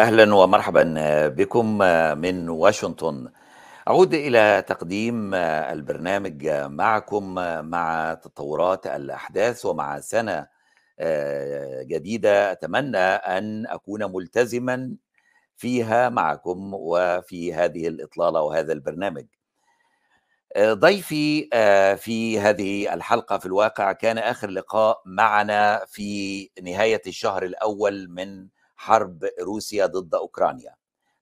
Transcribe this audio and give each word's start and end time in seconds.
أهلا 0.00 0.34
ومرحبا 0.34 0.94
بكم 1.28 1.78
من 2.18 2.48
واشنطن. 2.48 3.32
أعود 3.88 4.14
إلى 4.14 4.64
تقديم 4.66 5.34
البرنامج 5.34 6.48
معكم 6.48 7.34
مع 7.64 8.14
تطورات 8.14 8.86
الأحداث 8.86 9.66
ومع 9.66 10.00
سنة 10.00 10.46
جديدة. 11.82 12.52
أتمنى 12.52 12.98
أن 12.98 13.66
أكون 13.66 14.12
ملتزما 14.12 14.96
فيها 15.56 16.08
معكم 16.08 16.74
وفي 16.74 17.54
هذه 17.54 17.88
الإطلالة 17.88 18.42
وهذا 18.42 18.72
البرنامج. 18.72 19.26
ضيفي 20.58 21.48
في 21.96 22.40
هذه 22.40 22.94
الحلقة 22.94 23.38
في 23.38 23.46
الواقع 23.46 23.92
كان 23.92 24.18
آخر 24.18 24.50
لقاء 24.50 25.02
معنا 25.06 25.84
في 25.86 26.50
نهاية 26.62 27.02
الشهر 27.06 27.42
الأول 27.42 28.08
من 28.10 28.48
حرب 28.80 29.24
روسيا 29.40 29.86
ضد 29.86 30.14
أوكرانيا. 30.14 30.74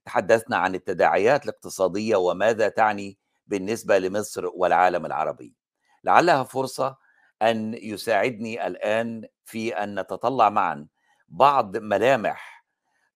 تحدثنا 0.05 0.57
عن 0.57 0.75
التداعيات 0.75 1.43
الاقتصادية 1.43 2.15
وماذا 2.15 2.69
تعني 2.69 3.17
بالنسبة 3.47 3.99
لمصر 3.99 4.45
والعالم 4.53 5.05
العربي. 5.05 5.53
لعلها 6.03 6.43
فرصة 6.43 6.97
أن 7.41 7.73
يساعدني 7.73 8.67
الآن 8.67 9.27
في 9.45 9.73
أن 9.73 9.99
نتطلع 9.99 10.49
معا 10.49 10.87
بعض 11.27 11.77
ملامح 11.77 12.65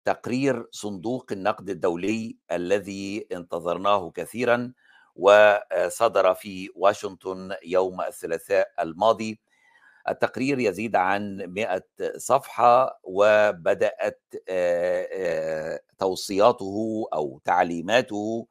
تقرير 0.05 0.67
صندوق 0.71 1.31
النقد 1.31 1.69
الدولي 1.69 2.37
الذي 2.51 3.27
انتظرناه 3.31 4.11
كثيرا 4.11 4.73
وصدر 5.15 6.33
في 6.33 6.69
واشنطن 6.75 7.55
يوم 7.65 8.01
الثلاثاء 8.01 8.67
الماضي 8.79 9.39
التقرير 10.09 10.59
يزيد 10.59 10.95
عن 10.95 11.37
100 11.37 11.83
صفحة 12.17 12.99
وبدأت 13.03 14.21
توصياته 15.99 17.05
أو 17.13 17.41
تعليماته 17.45 18.47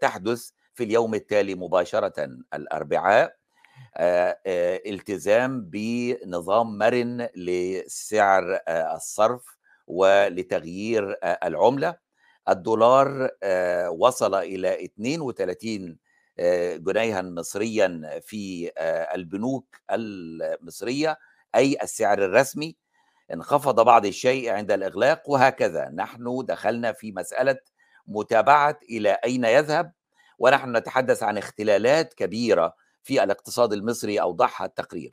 تحدث 0.00 0.50
في 0.74 0.84
اليوم 0.84 1.14
التالي 1.14 1.54
مباشرة 1.54 2.28
الأربعاء. 2.54 3.36
التزام 4.86 5.60
بنظام 5.64 6.78
مرن 6.78 7.28
لسعر 7.36 8.60
الصرف 8.68 9.56
ولتغيير 9.86 11.16
العملة. 11.24 11.96
الدولار 12.48 13.30
وصل 13.90 14.34
إلى 14.34 14.84
32 14.84 15.98
جنيها 16.76 17.22
مصريا 17.22 18.20
في 18.22 18.70
البنوك 19.14 19.76
المصرية 19.90 21.18
أي 21.54 21.76
السعر 21.82 22.24
الرسمي 22.24 22.76
انخفض 23.32 23.84
بعض 23.84 24.06
الشيء 24.06 24.50
عند 24.50 24.72
الإغلاق 24.72 25.30
وهكذا. 25.30 25.88
نحن 25.88 26.44
دخلنا 26.44 26.92
في 26.92 27.12
مسألة 27.12 27.58
متابعة 28.06 28.78
إلى 28.90 29.10
أين 29.24 29.44
يذهب 29.44 29.92
ونحن 30.38 30.76
نتحدث 30.76 31.22
عن 31.22 31.38
اختلالات 31.38 32.14
كبيرة 32.14 32.74
في 33.02 33.22
الاقتصاد 33.22 33.72
المصري 33.72 34.20
اوضحها 34.20 34.66
التقرير. 34.66 35.12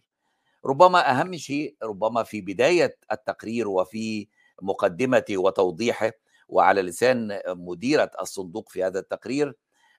ربما 0.66 1.12
أهم 1.12 1.38
شيء 1.38 1.76
ربما 1.84 2.24
في 2.24 2.42
بداية 2.42 2.98
التقرير 3.12 3.68
وفي 3.68 4.28
مقدمته 4.62 5.38
وتوضيحه 5.38 6.12
وعلى 6.48 6.82
لسان 6.82 7.40
مديرة 7.48 8.12
الصندوق 8.22 8.70
في 8.70 8.84
هذا 8.84 9.00
التقرير 9.00 9.56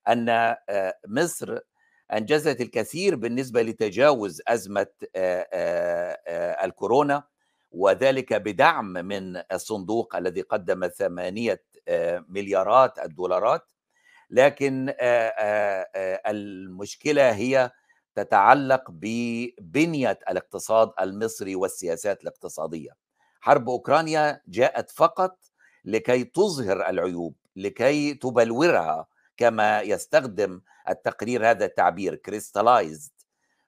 أن 0.08 0.56
مصر 1.06 1.58
أنجزت 2.12 2.60
الكثير 2.60 3.16
بالنسبة 3.16 3.62
لتجاوز 3.62 4.42
أزمة 4.48 4.86
الكورونا 6.64 7.22
وذلك 7.70 8.32
بدعم 8.32 8.92
من 8.92 9.42
الصندوق 9.52 10.16
الذي 10.16 10.40
قدم 10.40 10.88
ثمانية 10.88 11.62
مليارات 12.28 12.98
الدولارات. 12.98 13.62
لكن 14.30 14.94
المشكلة 16.26 17.30
هي 17.32 17.70
تتعلق 18.14 18.84
ببنية 18.90 20.18
الاقتصاد 20.30 20.90
المصري 21.00 21.54
والسياسات 21.54 22.22
الاقتصادية. 22.22 22.90
حرب 23.40 23.68
أوكرانيا 23.68 24.40
جاءت 24.48 24.90
فقط 24.90 25.38
لكي 25.84 26.24
تظهر 26.24 26.88
العيوب 26.88 27.34
لكي 27.56 28.14
تبلورها 28.14 29.06
كما 29.38 29.80
يستخدم 29.80 30.60
التقرير 30.88 31.50
هذا 31.50 31.64
التعبير 31.64 32.14
crystallized 32.14 33.10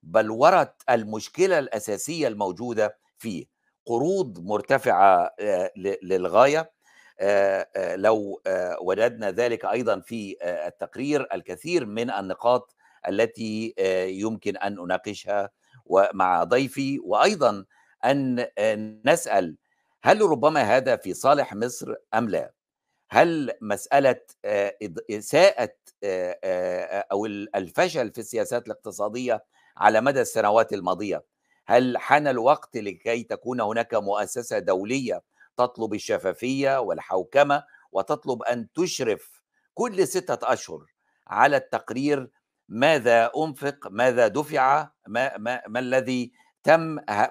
بلورت 0.03 0.83
المشكلة 0.91 1.59
الأساسية 1.59 2.29
الموجودة 2.29 2.99
فيه. 3.19 3.45
قروض 3.87 4.45
مرتفعة 4.45 5.31
للغاية 6.03 6.73
لو 7.77 8.43
وجدنا 8.83 9.31
ذلك 9.31 9.65
أيضا 9.65 10.01
في 10.01 10.37
التقرير 10.43 11.29
الكثير 11.35 11.87
من 11.87 12.11
النقاط 12.11 12.77
التي 13.09 13.75
يمكن 14.09 14.57
أن 14.57 14.79
أناقشها 14.79 15.51
مع 16.13 16.45
ضيفي. 16.45 16.99
وأيضا 17.05 17.65
أن 18.05 18.47
نسأل 19.07 19.57
هل 20.03 20.21
ربما 20.23 20.63
هذا 20.63 20.97
في 20.97 21.15
صالح 21.15 21.55
مصر 21.55 21.95
أم 22.15 22.29
لا؟ 22.29 22.53
هل 23.11 23.53
مسألة 23.61 24.21
إساءة 25.11 25.75
أو 27.13 27.27
الفشل 27.27 28.13
في 28.13 28.19
السياسات 28.19 28.67
الاقتصادية 28.67 29.45
على 29.77 30.01
مدى 30.01 30.21
السنوات 30.21 30.73
الماضية 30.73 31.25
هل 31.67 31.99
حان 31.99 32.27
الوقت 32.27 32.77
لكي 32.77 33.23
تكون 33.23 33.61
هناك 33.61 33.95
مؤسسة 33.95 34.59
دولية 34.59 35.23
تطلب 35.57 35.95
الشفافية 35.95 36.81
والحوكمة 36.81 37.63
وتطلب 37.93 38.43
أن 38.43 38.73
تشرف 38.73 39.43
كل 39.75 40.09
ستة 40.09 40.53
أشهر 40.53 40.87
على 41.29 41.57
التقرير 41.57 42.31
ماذا 42.69 43.31
أنفق 43.37 43.89
ماذا 43.91 44.29
دفع 44.29 44.89
ما, 45.07 45.37
ما, 45.39 45.63
ما 45.69 45.81
الذي 45.81 46.33
تم 46.63 46.81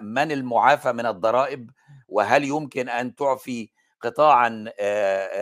من 0.02 0.32
المعافى 0.32 0.92
من 0.92 1.06
الضرائب 1.06 1.72
وهل 2.08 2.44
يمكن 2.44 2.90
أن 2.90 3.16
تعفي 3.16 3.70
قطاعا 4.02 4.66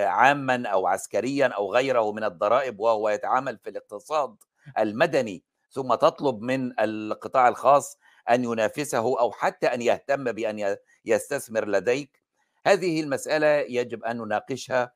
عاما 0.07 0.67
أو 0.67 0.87
عسكريا 0.87 1.47
أو 1.47 1.73
غيره 1.73 2.11
من 2.11 2.23
الضرائب 2.23 2.79
وهو 2.79 3.09
يتعامل 3.09 3.57
في 3.57 3.69
الاقتصاد 3.69 4.35
المدني. 4.77 5.43
ثم 5.71 5.95
تطلب 5.95 6.41
من 6.41 6.79
القطاع 6.79 7.47
الخاص 7.47 7.97
أن 8.29 8.43
ينافسه 8.43 9.19
أو 9.19 9.31
حتى 9.31 9.67
أن 9.67 9.81
يهتم 9.81 10.31
بأن 10.31 10.77
يستثمر 11.05 11.67
لديك. 11.67 12.23
هذه 12.65 13.01
المسألة 13.01 13.47
يجب 13.47 14.03
أن 14.03 14.17
نناقشها 14.17 14.91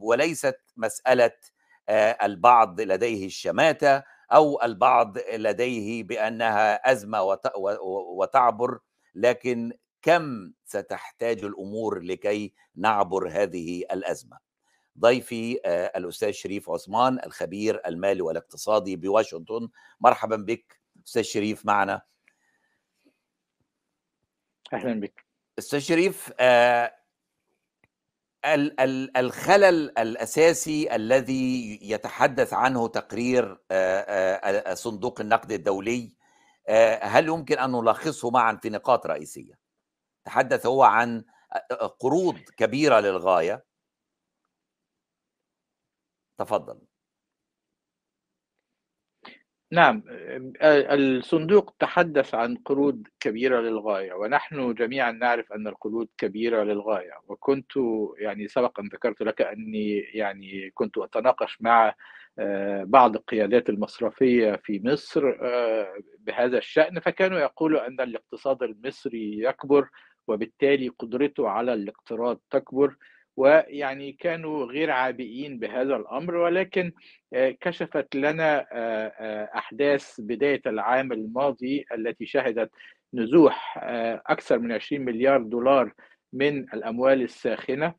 وليست 0.00 0.58
مسألة 0.76 1.32
البعض 2.22 2.80
لديه 2.80 3.26
الشماتة 3.26 4.02
أو 4.32 4.62
البعض 4.62 5.18
لديه 5.18 6.02
بأنها 6.04 6.92
أزمة 6.92 7.38
وتعبر 8.16 8.78
لكن 9.14 9.72
كم 10.02 10.52
ستحتاج 10.64 11.44
الأمور 11.44 12.00
لكي 12.00 12.54
نعبر 12.74 13.28
هذه 13.28 13.84
الأزمة. 13.92 14.38
ضيفي 14.98 15.60
الأستاذ 15.96 16.30
شريف 16.30 16.70
عثمان 16.70 17.18
الخبير 17.26 17.82
المالي 17.86 18.22
والاقتصادي 18.22 18.96
بواشنطن 18.96 19.68
مرحبا 20.00 20.36
بك 20.36 20.80
أستاذ 21.06 21.22
شريف 21.22 21.66
معنا. 21.66 22.02
أهلا 24.72 25.00
بك. 25.00 25.26
أستاذ 25.58 25.78
شريف 25.78 26.32
الخلل 29.16 29.98
الأساسي 29.98 30.94
الذي 30.94 31.78
يتحدث 31.82 32.52
عنه 32.52 32.88
تقرير 32.88 33.58
صندوق 34.74 35.20
النقد 35.20 35.52
الدولي 35.52 36.16
هل 37.02 37.28
يمكن 37.28 37.58
أن 37.58 37.72
نلخصه 37.72 38.30
معا 38.30 38.58
في 38.62 38.70
نقاط 38.70 39.06
رئيسية؟ 39.06 39.65
تحدث 40.26 40.66
هو 40.66 40.82
عن 40.82 41.24
قروض 42.00 42.38
كبيرة 42.56 43.00
للغاية. 43.00 43.64
تفضل. 46.38 46.80
نعم 49.72 50.02
الصندوق 50.62 51.74
تحدث 51.78 52.34
عن 52.34 52.56
قروض 52.56 53.02
كبيرة 53.20 53.60
للغاية 53.60 54.12
ونحن 54.12 54.74
جميعا 54.74 55.12
نعرف 55.12 55.52
أن 55.52 55.66
القروض 55.68 56.08
كبيرة 56.18 56.62
للغاية. 56.62 57.12
وكنت 57.28 57.72
يعني 58.18 58.48
سبق 58.48 58.80
أن 58.80 58.88
ذكرت 58.88 59.22
لك 59.22 59.40
أني 59.42 59.98
يعني 59.98 60.70
كنت 60.74 60.98
أتناقش 60.98 61.58
مع 61.60 61.94
بعض 62.84 63.16
القيادات 63.16 63.68
المصرفية 63.68 64.56
في 64.64 64.80
مصر 64.84 65.22
بهذا 66.18 66.58
الشأن 66.58 67.00
فكانوا 67.00 67.38
يقولوا 67.38 67.86
أن 67.86 68.00
الاقتصاد 68.00 68.62
المصري 68.62 69.38
يكبر 69.42 69.88
وبالتالي 70.28 70.88
قدرته 70.88 71.48
على 71.48 71.74
الاقتراض 71.74 72.40
تكبر 72.50 72.96
ويعني 73.36 74.12
كانوا 74.12 74.64
غير 74.64 74.90
عابئين 74.90 75.58
بهذا 75.58 75.96
الأمر 75.96 76.34
ولكن 76.36 76.92
كشفت 77.34 78.16
لنا 78.16 78.66
أحداث 79.58 80.20
بداية 80.20 80.62
العام 80.66 81.12
الماضي 81.12 81.84
التي 81.94 82.26
شهدت 82.26 82.70
نزوح 83.14 83.78
أكثر 84.26 84.58
من 84.58 84.72
20 84.72 85.04
مليار 85.04 85.42
دولار 85.42 85.92
من 86.32 86.58
الأموال 86.58 87.22
الساخنة. 87.22 87.94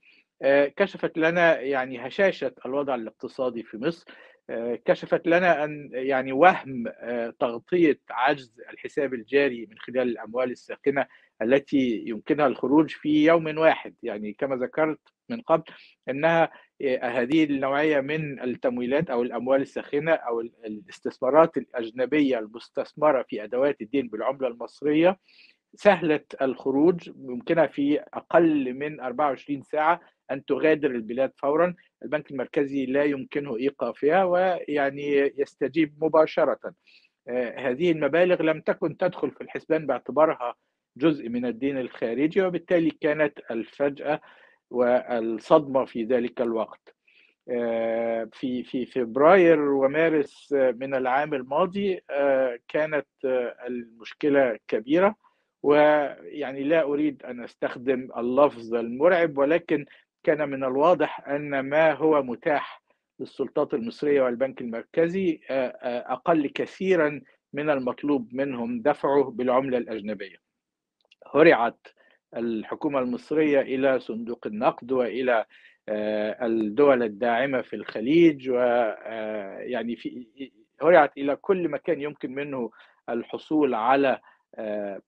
كشفت 0.75 1.17
لنا 1.17 1.59
يعني 1.59 2.07
هشاشة 2.07 2.51
الوضع 2.65 2.95
الاقتصادي 2.95 3.63
في 3.63 3.77
مصر. 3.77 4.05
كشفت 4.85 5.27
لنا 5.27 5.63
أن 5.63 5.89
يعني 5.93 6.31
وهم 6.31 6.83
تغطية 7.39 7.99
عجز 8.09 8.61
الحساب 8.69 9.13
الجاري 9.13 9.65
من 9.65 9.77
خلال 9.79 10.01
الأموال 10.09 10.51
الساخنة 10.51 11.05
التي 11.41 12.03
يمكنها 12.07 12.47
الخروج 12.47 12.89
في 12.91 13.25
يوم 13.25 13.57
واحد. 13.57 13.95
يعني 14.03 14.33
كما 14.33 14.55
ذكرت 14.55 14.99
من 15.29 15.41
قبل 15.41 15.63
أنها 16.09 16.51
هذه 17.01 17.43
النوعية 17.43 17.99
من 17.99 18.41
التمويلات 18.43 19.09
أو 19.09 19.21
الأموال 19.21 19.61
الساخنة 19.61 20.11
أو 20.11 20.41
الاستثمارات 20.41 21.57
الأجنبية 21.57 22.39
المستثمرة 22.39 23.25
في 23.29 23.43
أدوات 23.43 23.81
الدين 23.81 24.07
بالعملة 24.07 24.47
المصرية 24.47 25.19
سهلة 25.75 26.23
الخروج 26.41 27.09
ممكنة 27.15 27.67
في 27.67 27.99
أقل 28.13 28.73
من 28.73 28.99
24 28.99 29.61
ساعة 29.61 30.01
أن 30.31 30.45
تغادر 30.45 30.91
البلاد 30.91 31.31
فورا. 31.37 31.75
البنك 32.03 32.31
المركزي 32.31 32.85
لا 32.85 33.03
يمكنه 33.03 33.57
إيقافها 33.57 34.23
ويعني 34.23 35.33
يستجيب 35.37 35.93
مباشرة. 36.03 36.73
هذه 37.57 37.91
المبالغ 37.91 38.41
لم 38.41 38.61
تكن 38.61 38.97
تدخل 38.97 39.31
في 39.31 39.41
الحسبان 39.41 39.85
باعتبارها 39.85 40.55
جزء 40.97 41.29
من 41.29 41.45
الدين 41.45 41.77
الخارجي 41.77 42.41
وبالتالي 42.41 42.91
كانت 42.91 43.39
الفجأة 43.51 44.21
والصدمة 44.69 45.85
في 45.85 46.03
ذلك 46.03 46.41
الوقت. 46.41 46.95
في 48.33 48.63
في 48.63 48.85
فبراير 48.85 49.61
ومارس 49.61 50.53
من 50.53 50.95
العام 50.95 51.33
الماضي 51.33 52.01
كانت 52.67 53.07
المشكلة 53.67 54.59
كبيرة. 54.67 55.15
ويعني 55.63 56.63
لا 56.63 56.83
أريد 56.83 57.23
أن 57.23 57.43
أستخدم 57.43 58.09
اللفظ 58.17 58.75
المرعب 58.75 59.37
ولكن 59.37 59.85
كان 60.27 60.49
من 60.49 60.63
الواضح 60.63 61.27
أن 61.29 61.59
ما 61.59 61.93
هو 61.93 62.23
متاح 62.23 62.81
للسلطات 63.19 63.73
المصرية 63.73 64.21
والبنك 64.21 64.61
المركزي 64.61 65.39
أقل 65.49 66.47
كثيرا 66.47 67.21
من 67.53 67.69
المطلوب 67.69 68.33
منهم 68.33 68.81
دفعه 68.81 69.23
بالعملة 69.23 69.77
الأجنبية. 69.77 70.35
هرعت 71.35 71.87
الحكومة 72.37 72.99
المصرية 72.99 73.61
إلى 73.61 73.99
صندوق 73.99 74.47
النقد 74.47 74.91
وإلى 74.91 75.45
الدول 76.41 77.03
الداعمة 77.03 77.61
في 77.61 77.75
الخليج 77.75 78.49
ويعني 78.49 79.95
في 79.95 80.27
هرعت 80.81 81.17
إلى 81.17 81.35
كل 81.35 81.69
مكان 81.69 82.01
يمكن 82.01 82.31
منه 82.31 82.71
الحصول 83.09 83.73
على 83.73 84.19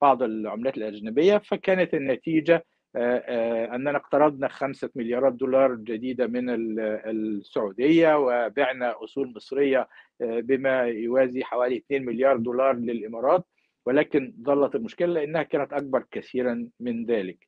بعض 0.01 0.23
العملات 0.23 0.77
الأجنبية 0.77 1.37
فكانت 1.37 1.93
النتيجة 1.93 2.65
أننا 2.95 3.97
اقترضنا 3.97 4.47
خمسة 4.47 4.89
مليارات 4.95 5.33
دولار 5.33 5.75
جديدة 5.75 6.27
من 6.27 6.45
السعودية 6.79 8.17
وبعنا 8.17 9.03
أصول 9.03 9.33
مصرية 9.35 9.87
بما 10.19 10.81
يوازي 10.81 11.43
حوالي 11.43 11.77
2 11.77 12.05
مليار 12.05 12.37
دولار 12.37 12.75
للإمارات. 12.75 13.45
ولكن 13.85 14.33
ظلت 14.43 14.75
المشكلة 14.75 15.07
لأنها 15.13 15.43
كانت 15.43 15.73
أكبر 15.73 16.05
كثيرا 16.11 16.67
من 16.79 17.05
ذلك. 17.05 17.47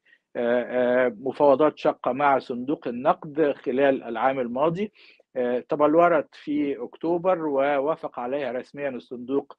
مفاوضات 1.19 1.77
شاقة 1.77 2.11
مع 2.11 2.39
صندوق 2.39 2.87
النقد 2.87 3.51
خلال 3.51 4.03
العام 4.03 4.39
الماضي 4.39 4.91
تبلورت 5.69 6.35
في 6.35 6.83
أكتوبر 6.83 7.45
ووافق 7.45 8.19
عليها 8.19 8.51
رسميا 8.51 8.89
الصندوق 8.89 9.57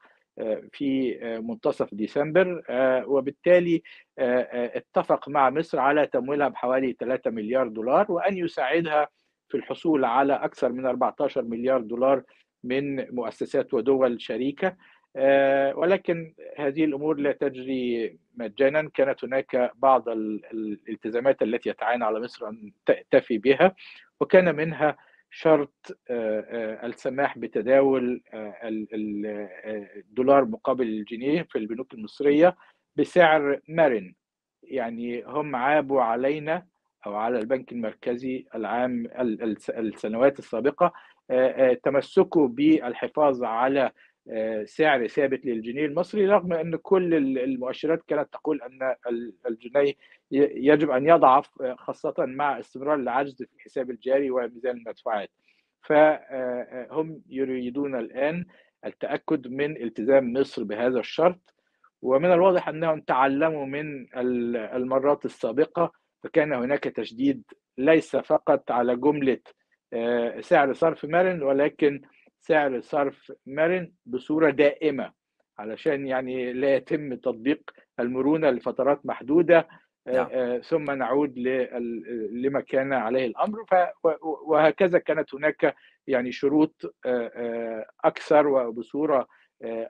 في 0.73 1.19
منتصف 1.43 1.95
ديسمبر 1.95 2.63
وبالتالي 3.07 3.83
اتفق 4.19 5.29
مع 5.29 5.51
مصر 5.51 5.79
على 5.79 6.07
تمويلها 6.07 6.49
بحوالي 6.49 6.97
3 7.01 7.31
مليار 7.31 7.69
دولار 7.69 8.13
وأن 8.13 8.37
يساعدها 8.37 9.09
في 9.49 9.57
الحصول 9.57 10.05
على 10.05 10.33
أكثر 10.33 10.73
من 10.73 10.87
14 10.87 11.43
مليار 11.43 11.81
دولار 11.81 12.23
من 12.65 13.15
مؤسسات 13.15 13.75
ودول 13.75 14.21
شريكة. 14.21 14.77
ولكن 15.75 16.35
هذه 16.57 16.85
الأمور 16.85 17.17
لا 17.17 17.33
تجري 17.33 18.19
مجانا. 18.35 18.91
كانت 18.95 19.25
هناك 19.25 19.71
بعض 19.75 20.09
الالتزامات 20.09 21.43
التي 21.43 21.69
يتعين 21.69 22.03
على 22.03 22.21
مصر 22.21 22.49
أن 22.49 22.73
تاتي 23.11 23.39
بها 23.39 23.75
وكان 24.21 24.57
منها 24.57 24.97
شرط 25.35 25.99
السماح 26.85 27.39
بتداول 27.39 28.23
الدولار 29.97 30.45
مقابل 30.45 30.87
الجنيه 30.87 31.43
في 31.43 31.59
البنوك 31.59 31.95
المصرية 31.95 32.57
بسعر 32.97 33.61
مرن. 33.69 34.15
يعني 34.63 35.25
هم 35.25 35.57
عابوا 35.57 36.03
علينا 36.03 36.67
أو 37.07 37.15
على 37.15 37.39
البنك 37.39 37.73
المركزي 37.73 38.47
العام 38.55 39.07
السنوات 39.79 40.39
السابقة 40.39 40.93
تمسكوا 41.83 42.49
بالحفاظ 42.49 43.45
على 43.45 43.93
سعر 44.65 45.07
ثابت 45.07 45.47
للجنيه 45.47 45.87
المصري 45.87 46.27
رغم 46.27 46.53
أن 46.53 46.77
كل 46.77 47.15
المؤشرات 47.39 48.03
كانت 48.09 48.33
تقول 48.33 48.63
أن 48.63 48.95
الجنيه 49.47 49.95
يجب 50.31 50.91
أن 50.91 51.07
يضعف 51.09 51.63
خاصة 51.77 52.15
مع 52.19 52.59
استمرار 52.59 52.95
العجز 52.95 53.43
في 53.43 53.55
الحساب 53.55 53.91
الجاري 53.91 54.31
وميزان 54.31 54.77
المدفوعات. 54.77 55.31
فهم 55.83 57.23
يريدون 57.29 57.99
الآن 57.99 58.45
التأكد 58.87 59.49
من 59.49 59.77
التزام 59.83 60.33
مصر 60.33 60.65
بهذا 60.65 61.01
الشرط. 61.01 61.55
ومن 62.03 62.33
الواضح 62.33 62.69
أنهم 62.69 63.01
تعلموا 63.01 63.67
من 63.67 64.07
المرات 64.75 65.25
السابقة 65.25 65.93
فكان 66.23 66.53
هناك 66.53 66.85
تشديد 66.85 67.43
ليس 67.79 68.17
فقط 68.17 68.71
على 68.71 68.97
جملة 68.97 69.39
سعر 70.41 70.73
صرف 70.73 71.05
مرن 71.05 71.43
ولكن 71.43 72.03
سعر 72.43 72.81
صرف 72.81 73.33
مرن 73.47 73.93
بصورة 74.07 74.51
دائمة 74.51 75.13
علشان 75.59 76.07
يعني 76.07 76.53
لا 76.53 76.77
يتم 76.77 77.15
تطبيق 77.15 77.71
المرونة 78.01 78.51
لفترات 78.51 79.07
محدودة 79.07 79.69
نعم. 80.07 80.61
ثم 80.61 80.91
نعود 80.91 81.39
لما 82.33 82.61
كان 82.61 82.93
عليه 82.93 83.27
الأمر. 83.27 83.65
وهكذا 84.47 84.99
كانت 84.99 85.35
هناك 85.35 85.75
يعني 86.07 86.33
شروط 86.33 86.95
أكثر 88.05 88.47
وبصورة 88.47 89.29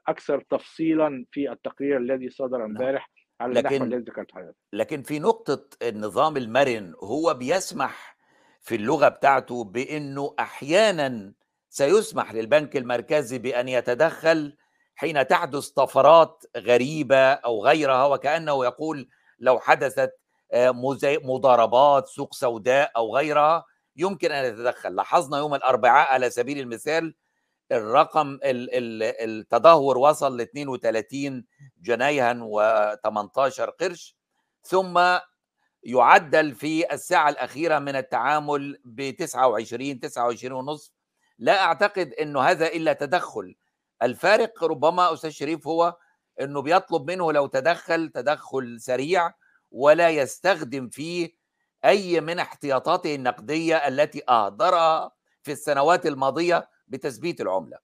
أكثر 0.07 0.41
تفصيلا 0.41 1.25
في 1.31 1.53
التقرير 1.53 1.97
الذي 1.97 2.31
صدر 2.31 2.65
امبارح 2.65 3.11
على 3.41 3.55
لكن 3.55 3.69
النحو 3.69 3.85
الذي 3.85 4.03
ذكرت 4.03 4.33
حضرتك. 4.33 4.57
لكن 4.73 5.03
في 5.03 5.19
نقطة 5.19 5.69
النظام 5.83 6.37
المرن 6.37 6.95
هو 7.03 7.35
بيسمح 7.35 8.17
في 8.61 8.75
اللغة 8.75 9.09
بتاعته 9.09 9.65
بإنه 9.65 10.35
أحيانا 10.39 11.33
سيسمح 11.73 12.33
للبنك 12.35 12.77
المركزي 12.77 13.39
بأن 13.39 13.69
يتدخل 13.69 14.57
حين 14.95 15.27
تحدث 15.27 15.69
طفرات 15.69 16.45
غريبة 16.57 17.33
أو 17.33 17.65
غيرها 17.65 18.05
وكأنه 18.07 18.65
يقول 18.65 19.09
لو 19.39 19.59
حدثت 19.61 20.13
مضاربات 21.25 22.09
سوق 22.09 22.35
سوداء 22.35 22.93
أو 22.97 23.17
غيرها 23.17 23.65
يمكن 23.97 24.33
أن 24.33 24.45
يتدخل. 24.45 24.95
لاحظنا 24.95 25.39
يوم 25.39 25.55
الأربعاء 25.55 26.13
على 26.13 26.31
سبيل 26.31 26.59
المثال 26.59 27.15
الرقم 27.73 28.39
التدهور 28.45 29.99
وصل 29.99 30.37
ل 30.37 30.41
32 30.41 31.45
جنيها 31.83 32.35
و18 32.35 33.61
قرش 33.81 34.17
ثم 34.63 35.19
يعدل 35.83 36.55
في 36.55 36.95
الساعة 36.95 37.29
الأخيرة 37.29 37.79
من 37.79 37.97
التعامل 37.97 38.81
ب 38.85 39.11
29 39.11 40.01
29 40.01 40.53
ونصف 40.53 41.02
لا 41.43 41.63
أعتقد 41.63 42.13
أنه 42.13 42.41
هذا 42.41 42.67
إلا 42.67 42.93
تدخل. 42.93 43.55
الفارق 44.03 44.65
ربما 44.65 45.13
أستاذ 45.13 45.31
شريف 45.31 45.67
هو 45.67 45.97
أنه 46.41 46.63
بيطلب 46.63 47.11
منه 47.11 47.33
لو 47.33 47.47
تدخل 47.47 48.09
تدخل 48.09 48.81
سريع 48.81 49.33
ولا 49.71 50.11
يستخدم 50.11 50.89
فيه 50.89 51.31
أي 51.85 52.21
من 52.21 52.39
احتياطاته 52.39 53.15
النقدية 53.15 53.77
التي 53.77 54.23
أهدرها 54.29 55.11
في 55.43 55.53
السنوات 55.53 56.07
الماضية 56.07 56.69
بتثبيت 56.89 57.41
العملة. 57.41 57.79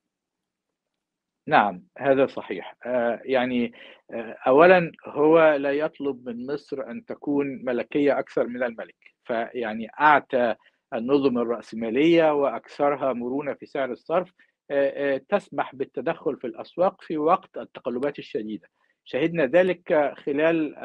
نعم 1.46 1.82
هذا 1.98 2.26
صحيح. 2.26 2.76
آه 2.86 3.20
يعني 3.24 3.72
آه 4.10 4.36
اولا 4.46 4.92
هو 5.06 5.54
لا 5.54 5.72
يطلب 5.72 6.28
من 6.28 6.46
مصر 6.46 6.90
أن 6.90 7.04
تكون 7.04 7.46
ملكية 7.64 8.18
أكثر 8.18 8.46
من 8.46 8.62
الملك. 8.62 8.96
فيعني 9.24 9.88
اعتى 10.00 10.54
النظم 10.94 11.38
الرأسمالية 11.38 12.32
وأكثرها 12.34 13.12
مرونة 13.12 13.54
في 13.54 13.66
سعر 13.66 13.92
الصرف 13.92 14.32
آه 14.70 15.20
تسمح 15.28 15.74
بالتدخل 15.74 16.36
في 16.36 16.46
الأسواق 16.46 17.02
في 17.02 17.18
وقت 17.18 17.58
التقلبات 17.58 18.18
الشديدة. 18.18 18.68
شهدنا 19.04 19.46
ذلك 19.46 20.12
خلال 20.16 20.76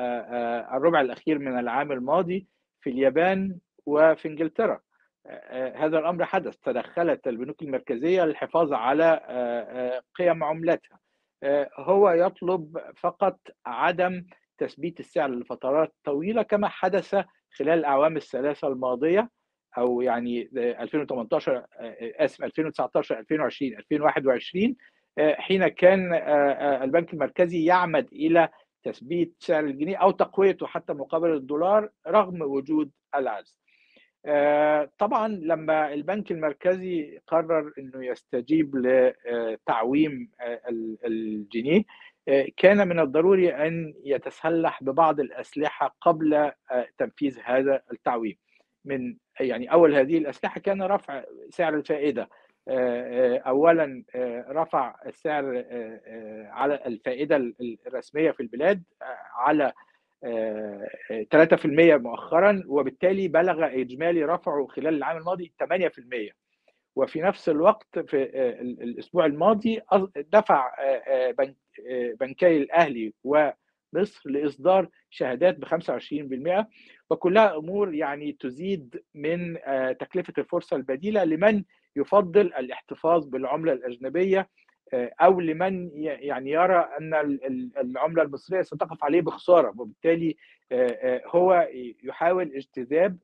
الربع 0.73 1.01
الأخير 1.01 1.39
من 1.39 1.59
العام 1.59 1.91
الماضي 1.91 2.47
في 2.81 2.89
اليابان 2.89 3.57
وفي 3.85 4.27
إنجلترا. 4.27 4.79
هذا 5.75 5.99
الأمر 5.99 6.25
حدث 6.25 6.57
تدخلت 6.57 7.27
البنوك 7.27 7.61
المركزية 7.61 8.25
للحفاظ 8.25 8.73
على 8.73 9.19
قيم 10.15 10.43
عملتها 10.43 10.99
هو 11.77 12.09
يطلب 12.09 12.77
فقط 12.97 13.39
عدم 13.65 14.23
تثبيت 14.57 14.99
السعر 14.99 15.29
لفترات 15.29 15.93
طويلة 16.03 16.41
كما 16.41 16.67
حدث 16.67 17.15
خلال 17.51 17.79
الأعوام 17.79 18.17
الثلاثة 18.17 18.67
الماضية. 18.67 19.29
أو 19.77 20.01
يعني 20.01 20.49
2018 20.55 21.65
آسف 22.01 22.43
2019 22.43 23.19
2020 23.19 23.77
2021 23.77 24.75
حين 25.19 25.67
كان 25.67 26.13
البنك 26.83 27.13
المركزي 27.13 27.65
يعمد 27.65 28.07
إلى 28.13 28.49
تثبيت 28.83 29.33
سعر 29.39 29.63
الجنيه 29.63 29.97
أو 29.97 30.11
تقويته 30.11 30.67
حتى 30.67 30.93
مقابل 30.93 31.33
الدولار 31.33 31.89
رغم 32.07 32.41
وجود 32.41 32.91
العجز. 33.15 33.57
طبعا 34.99 35.27
لما 35.27 35.93
البنك 35.93 36.31
المركزي 36.31 37.19
قرر 37.27 37.73
إنه 37.79 38.05
يستجيب 38.05 38.75
لتعويم 38.75 40.31
الجنيه 41.05 41.83
كان 42.57 42.87
من 42.87 42.99
الضروري 42.99 43.49
أن 43.49 43.93
يتسلح 44.03 44.83
ببعض 44.83 45.19
الأسلحة 45.19 45.95
قبل 46.01 46.51
تنفيذ 46.97 47.39
هذا 47.43 47.81
التعويم. 47.91 48.37
من 48.85 49.15
يعني 49.39 49.71
أول 49.71 49.95
هذه 49.95 50.17
الأسلحة 50.17 50.59
كان 50.59 50.81
رفع 50.81 51.23
سعر 51.49 51.75
الفائدة. 51.75 52.29
اولا 53.47 54.03
رفع 54.49 54.95
السعر 55.05 55.65
على 56.49 56.79
الفائدة 56.85 57.53
الرسمية 57.87 58.31
في 58.31 58.39
البلاد 58.39 58.83
على 59.35 59.73
3% 60.23 61.65
مؤخرا 61.97 62.63
وبالتالي 62.67 63.27
بلغ 63.27 63.65
إجمالي 63.65 64.23
رفعه 64.23 64.67
خلال 64.67 64.95
العام 64.95 65.17
الماضي 65.17 65.53
8% 65.63 66.33
وفي 66.95 67.21
نفس 67.21 67.49
الوقت 67.49 67.99
في 67.99 68.23
الأسبوع 68.61 69.25
الماضي 69.25 69.81
دفع 70.15 70.71
بنكي 72.19 72.57
الأهلي 72.57 73.13
ومصر 73.95 74.29
لإصدار 74.29 74.89
شهادات 75.09 75.57
ب 75.57 75.65
25% 75.65 76.65
وكلها 77.09 77.57
أمور 77.57 77.93
يعني 77.93 78.31
تزيد 78.31 79.03
من 79.13 79.57
تكلفة 79.99 80.33
الفرصة 80.37 80.75
البديلة 80.75 81.23
لمن 81.23 81.63
يفضل 81.95 82.41
الاحتفاظ 82.41 83.25
بالعملة 83.25 83.73
الأجنبية 83.73 84.49
أو 84.93 85.39
لمن 85.39 85.89
يعني 85.95 86.51
يرى 86.51 86.89
أن 86.99 87.39
العملة 87.77 88.23
المصرية 88.23 88.61
ستقف 88.61 89.03
عليه 89.03 89.21
بخسارة. 89.21 89.73
وبالتالي 89.77 90.35
هو 91.25 91.69
يحاول 92.03 92.51
اجتذاب 92.55 93.17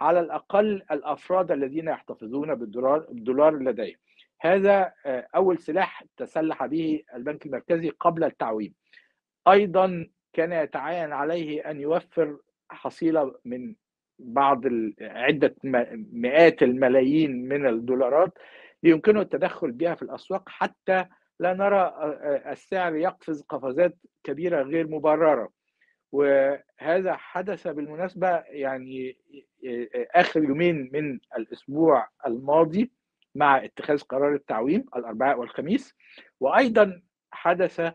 على 0.00 0.20
الأقل 0.20 0.82
الأفراد 0.90 1.52
الذين 1.52 1.88
يحتفظون 1.88 2.54
بالدولار 2.54 3.06
الدولار 3.10 3.58
لديه. 3.58 3.94
هذا 4.40 4.92
أول 5.06 5.58
سلاح 5.58 6.04
تسلح 6.16 6.66
به 6.66 7.02
البنك 7.14 7.46
المركزي 7.46 7.88
قبل 7.88 8.24
التعويم. 8.24 8.74
أيضا 9.48 10.06
كان 10.32 10.52
يتعين 10.52 11.12
عليه 11.12 11.70
أن 11.70 11.80
يوفر 11.80 12.38
حصيلة 12.70 13.34
من 13.44 13.74
بعض 14.18 14.62
عدة 15.00 15.54
مئات 16.12 16.62
الملايين 16.62 17.48
من 17.48 17.66
الدولارات 17.66 18.38
يمكنه 18.82 19.20
التدخل 19.20 19.72
بها 19.72 19.94
في 19.94 20.02
الأسواق 20.02 20.48
حتى 20.48 21.04
لا 21.40 21.54
نرى 21.54 21.94
السعر 22.52 22.96
يقفز 22.96 23.42
قفزات 23.42 23.96
كبيرة 24.24 24.62
غير 24.62 24.88
مبررة. 24.88 25.52
وهذا 26.12 27.16
حدث 27.16 27.68
بالمناسبة 27.68 28.28
يعني 28.36 29.16
آخر 30.14 30.44
يومين 30.44 30.90
من 30.92 31.20
الأسبوع 31.36 32.08
الماضي 32.26 32.92
مع 33.34 33.64
اتخاذ 33.64 34.00
قرار 34.00 34.34
التعويم 34.34 34.84
الأربعاء 34.96 35.38
والخميس. 35.38 35.94
وأيضا 36.40 37.02
حدث 37.32 37.92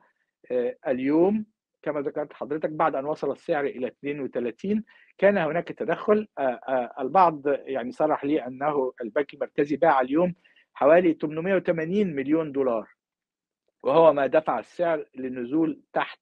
اليوم 0.88 1.46
كما 1.82 2.02
ذكرت 2.02 2.34
حضرتك 2.34 2.70
بعد 2.70 2.96
أن 2.96 3.06
وصل 3.06 3.32
السعر 3.32 3.66
إلى 3.66 3.88
32 3.88 4.84
كان 5.18 5.38
هناك 5.38 5.68
تدخل 5.68 6.28
البعض 7.00 7.42
يعني 7.48 7.92
صرح 7.92 8.26
لي 8.26 8.48
أنه 8.48 8.94
البنك 9.02 9.34
المركزي 9.34 9.76
باع 9.76 10.02
اليوم 10.02 10.36
حوالي 10.74 11.14
880 11.14 12.08
مليون 12.16 12.52
دولار 12.52 12.88
وهو 13.84 14.14
ما 14.14 14.28
دفع 14.28 14.60
السعر 14.60 15.06
للنزول 15.16 15.82
تحت 15.94 16.20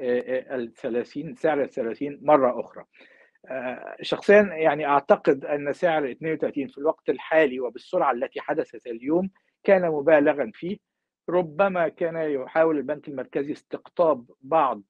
ال 0.00 0.74
30 0.74 1.34
سعر 1.34 1.62
ال 1.62 1.70
30 1.70 2.18
مرة 2.22 2.60
أخرى. 2.60 2.84
شخصيا 4.02 4.42
يعني 4.42 4.86
أعتقد 4.86 5.44
أن 5.44 5.72
سعر 5.72 6.10
32 6.10 6.66
في 6.68 6.78
الوقت 6.78 7.08
الحالي 7.08 7.60
وبالسرعة 7.60 8.12
التي 8.12 8.40
حدثت 8.40 8.86
اليوم 8.86 9.30
كان 9.64 9.90
مبالغا 9.90 10.50
فيه 10.54 10.76
ربما 11.28 11.88
كان 11.88 12.16
يحاول 12.16 12.76
البنك 12.76 13.08
المركزي 13.08 13.52
استقطاب 13.52 14.24
بعض 14.40 14.82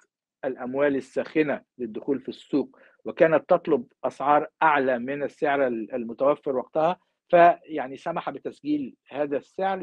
الأموال 0.44 0.96
الساخنة 0.96 1.60
للدخول 1.78 2.20
في 2.20 2.28
السوق 2.28 2.78
وكانت 3.04 3.44
تطلب 3.48 3.84
أسعار 4.04 4.48
أعلى 4.62 4.98
من 4.98 5.22
السعر 5.22 5.66
المتوفر 5.66 6.56
وقتها 6.56 6.98
فيعني 7.28 7.96
سمح 7.96 8.30
بتسجيل 8.30 8.94
هذا 9.10 9.36
السعر 9.36 9.78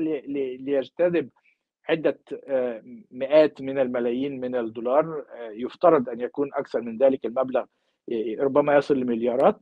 ليجتذب 0.59 1.29
عدة 1.89 2.19
مئات 3.11 3.61
من 3.61 3.79
الملايين 3.79 4.39
من 4.39 4.55
الدولار 4.55 5.25
يفترض 5.51 6.09
أن 6.09 6.19
يكون 6.19 6.49
أكثر 6.53 6.81
من 6.81 6.97
ذلك 6.97 7.25
المبلغ 7.25 7.65
ربما 8.39 8.75
يصل 8.75 8.97
لمليارات 8.97 9.59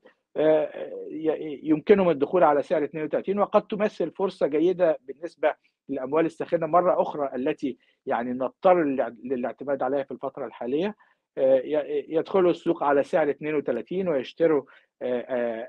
يمكنهم 1.63 2.09
الدخول 2.09 2.43
على 2.43 2.63
سعر 2.63 2.83
32 2.83 3.39
وقد 3.39 3.67
تمثل 3.67 4.11
فرصة 4.11 4.47
جيدة 4.47 4.97
بالنسبة 5.01 5.53
للأموال 5.89 6.25
الساخنة 6.25 6.67
مرة 6.67 7.01
أخرى 7.01 7.29
التي 7.35 7.77
يعني 8.05 8.33
نضطر 8.33 8.83
للاعتماد 9.23 9.83
عليها 9.83 10.03
في 10.03 10.11
الفترة 10.11 10.45
الحالية 10.45 10.95
يدخلوا 12.09 12.51
السوق 12.51 12.83
على 12.83 13.03
سعر 13.03 13.29
32 13.29 14.07
ويشتروا 14.07 14.63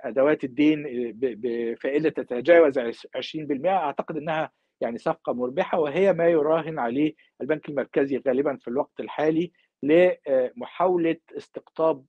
أدوات 0.05 0.45
الدين 0.45 0.83
بفائده 1.15 2.09
تتجاوز 2.09 2.79
20% 2.79 3.67
أعتقد 3.67 4.17
إنها 4.17 4.51
يعني 4.81 4.99
صفقة 4.99 5.33
مربحة 5.33 5.79
وهي 5.81 6.13
ما 6.13 6.27
يراهن 6.29 6.79
عليه 6.79 7.15
البنك 7.41 7.69
المركزي 7.69 8.23
غالبا 8.27 8.57
في 8.57 8.69
الوقت 8.69 9.01
الحالي 9.01 9.53
لمحاولة 9.83 11.17
استقطاب 11.37 12.05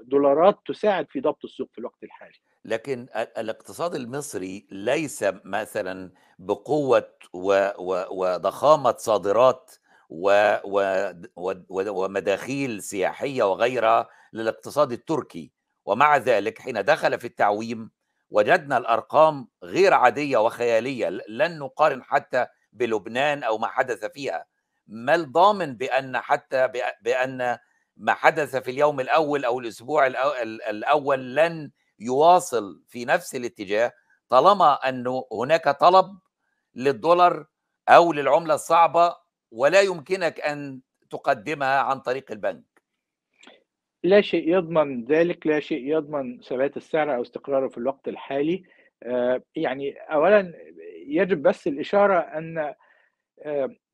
دولارات 0.00 0.58
تساعد 0.66 1.06
في 1.10 1.20
ضبط 1.20 1.44
السوق 1.44 1.68
في 1.72 1.78
الوقت 1.78 2.02
الحالي. 2.04 2.34
لكن 2.64 3.06
الاقتصاد 3.38 3.94
المصري 3.94 4.66
ليس 4.70 5.24
مثلا 5.44 6.12
بقوة 6.38 7.10
وضخامة 8.10 8.94
صادرات 8.98 9.72
ومداخيل 11.76 12.82
سياحية 12.82 13.42
وغيرها 13.42 14.08
للاقتصاد 14.32 14.92
التركي 14.92 15.52
ومع 15.84 16.16
ذلك 16.16 16.58
حين 16.58 16.84
دخل 16.84 17.18
في 17.18 17.26
التعويم 17.26 17.90
وجدنا 18.30 18.76
الأرقام 18.76 19.48
غير 19.62 19.94
عادية 19.94 20.38
وخيالية 20.38 21.08
لن 21.28 21.58
نقارن 21.58 22.02
حتى 22.02 22.46
بلبنان 22.72 23.42
أو 23.42 23.58
ما 23.58 23.66
حدث 23.66 24.04
فيها 24.04 24.46
ما 24.86 25.14
الضامن 25.14 25.76
بأن 25.76 26.16
حتى 26.16 26.68
بأن 27.02 27.58
ما 27.96 28.14
حدث 28.14 28.56
في 28.56 28.70
اليوم 28.70 29.00
الأول 29.00 29.44
أو 29.44 29.60
الأسبوع 29.60 30.06
الأول 30.70 31.36
لن 31.36 31.70
يواصل 31.98 32.82
في 32.88 33.04
نفس 33.04 33.34
الاتجاه 33.34 33.92
طالما 34.28 34.74
انه 34.88 35.26
هناك 35.32 35.68
طلب 35.68 36.06
للدولار 36.74 37.46
أو 37.88 38.12
للعملة 38.12 38.54
الصعبة 38.54 39.16
ولا 39.50 39.80
يمكنك 39.80 40.40
أن 40.40 40.80
تقدمها 41.10 41.80
عن 41.80 42.00
طريق 42.00 42.30
البنك. 42.30 42.64
لا 44.02 44.20
شيء 44.20 44.48
يضمن 44.48 45.04
ذلك 45.04 45.46
لا 45.46 45.60
شيء 45.60 45.96
يضمن 45.96 46.40
ثبات 46.40 46.76
السعر 46.76 47.14
أو 47.14 47.22
استقراره 47.22 47.68
في 47.68 47.78
الوقت 47.78 48.08
الحالي. 48.08 48.64
يعني 49.56 49.92
اولا 49.92 50.52
يجب 51.06 51.42
بس 51.42 51.66
الإشارة 51.66 52.18
أن 52.18 52.74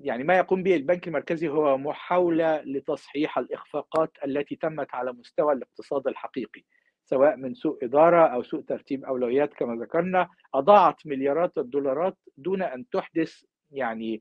يعني 0.01 0.25
ما 0.25 0.37
يقوم 0.37 0.63
به 0.63 0.77
البنك 0.77 1.09
المركزي 1.09 1.49
هو 1.49 1.79
محاولة 1.79 2.63
لتصحيح 2.63 3.39
الإخفاقات 3.39 4.13
التي 4.25 4.57
تمت 4.57 4.95
على 4.95 5.13
مستوى 5.13 5.53
الاقتصاد 5.53 6.07
الحقيقي 6.07 6.63
سواء 7.05 7.37
من 7.37 7.55
سوء 7.55 7.85
إدارة 7.85 8.27
أو 8.27 8.43
سوء 8.43 8.61
ترتيب 8.61 9.05
أولويات 9.05 9.55
كما 9.55 9.83
ذكرنا 9.85 10.29
أضاعت 10.55 11.07
مليارات 11.07 11.59
الدولارات 11.59 12.19
دون 12.37 12.63
أن 12.63 12.89
تحدث 12.89 13.43
يعني 13.71 14.21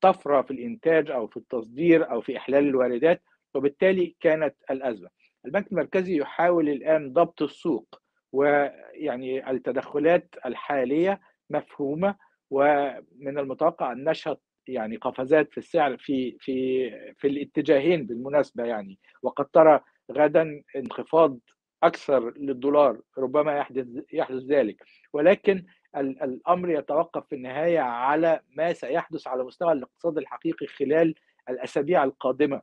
طفرة 0.00 0.42
في 0.42 0.50
الإنتاج 0.50 1.10
أو 1.10 1.26
في 1.26 1.36
التصدير 1.36 2.10
أو 2.10 2.20
في 2.20 2.36
إحلال 2.36 2.68
الواردات 2.68 3.22
وبالتالي 3.54 4.16
كانت 4.20 4.54
الأزمة. 4.70 5.08
البنك 5.46 5.72
المركزي 5.72 6.16
يحاول 6.16 6.68
الآن 6.68 7.12
ضبط 7.12 7.42
السوق 7.42 8.02
ويعني 8.32 9.50
التدخلات 9.50 10.34
الحالية 10.46 11.20
مفهومة 11.50 12.16
ومن 12.50 13.38
المتوقع 13.38 13.92
أن 13.92 14.04
نشهد 14.04 14.36
يعني 14.68 14.96
قفزات 14.96 15.52
في 15.52 15.58
السعر 15.58 15.96
في 15.96 16.36
في 16.40 16.90
في 17.18 17.28
الاتجاهين 17.28 18.06
بالمناسبة 18.06 18.64
يعني. 18.64 18.98
وقد 19.22 19.46
ترى 19.46 19.80
غدا 20.12 20.62
انخفاض 20.76 21.38
أكثر 21.82 22.38
للدولار 22.38 23.00
ربما 23.18 23.56
يحدث 23.56 23.86
يحدث 24.12 24.42
ذلك. 24.42 24.82
ولكن 25.12 25.64
الأمر 25.96 26.70
يتوقف 26.70 27.26
في 27.26 27.34
النهاية 27.34 27.80
على 27.80 28.40
ما 28.56 28.72
سيحدث 28.72 29.26
على 29.26 29.44
مستوى 29.44 29.72
الاقتصاد 29.72 30.18
الحقيقي 30.18 30.66
خلال 30.66 31.14
الأسابيع 31.48 32.04
القادمة. 32.04 32.62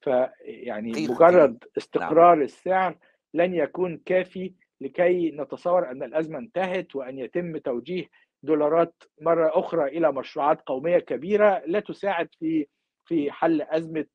فيعني 0.00 0.90
مجرد 0.90 1.64
استقرار 1.78 2.34
نعم. 2.34 2.42
السعر 2.42 2.98
لن 3.34 3.54
يكون 3.54 4.00
كافي 4.06 4.54
لكي 4.80 5.30
نتصور 5.30 5.90
أن 5.90 6.02
الأزمة 6.02 6.38
انتهت 6.38 6.96
وأن 6.96 7.18
يتم 7.18 7.56
توجيه 7.56 8.08
دولارات 8.42 8.94
مرة 9.20 9.50
أخرى 9.54 9.84
إلى 9.84 10.12
مشروعات 10.12 10.60
قومية 10.66 10.98
كبيرة 10.98 11.62
لا 11.66 11.80
تساعد 11.80 12.28
في 12.38 12.66
في 13.04 13.32
حل 13.32 13.62
أزمة 13.62 14.06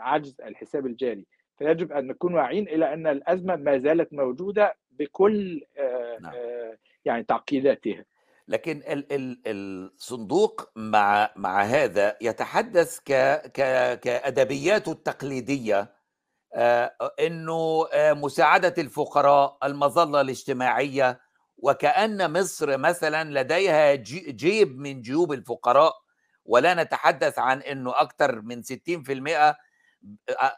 عجز 0.00 0.40
الحساب 0.40 0.86
الجاري 0.86 1.26
فيجب 1.58 1.92
أن 1.92 2.06
نكون 2.06 2.34
واعيين 2.34 2.68
إلى 2.68 2.92
أن 2.92 3.06
الأزمة 3.06 3.56
ما 3.56 3.78
زالت 3.78 4.12
موجودة 4.12 4.76
بكل 4.90 5.62
نعم. 6.20 6.32
يعني 7.04 7.22
تعقيداتها 7.24 8.04
لكن 8.48 8.76
ال 8.76 9.12
ال 9.12 9.40
الصندوق 9.46 10.70
مع 10.76 11.30
مع 11.36 11.62
هذا 11.62 12.16
يتحدث 12.20 12.98
ك 12.98 13.12
ك 13.52 13.60
كادبياته 14.00 14.92
التقليدية 14.92 15.94
إنه 17.20 17.86
مساعدة 17.96 18.74
الفقراء 18.78 19.58
المظلة 19.64 20.20
الاجتماعية 20.20 21.20
وكأن 21.58 22.32
مصر 22.40 22.78
مثلا 22.78 23.40
لديها 23.40 23.94
جيب 24.30 24.78
من 24.78 25.02
جيوب 25.02 25.32
الفقراء 25.32 25.92
ولا 26.44 26.74
نتحدث 26.74 27.38
عن 27.38 27.62
إنه 27.62 27.92
أكثر 28.00 28.40
من 28.40 28.62
60% 28.62 29.56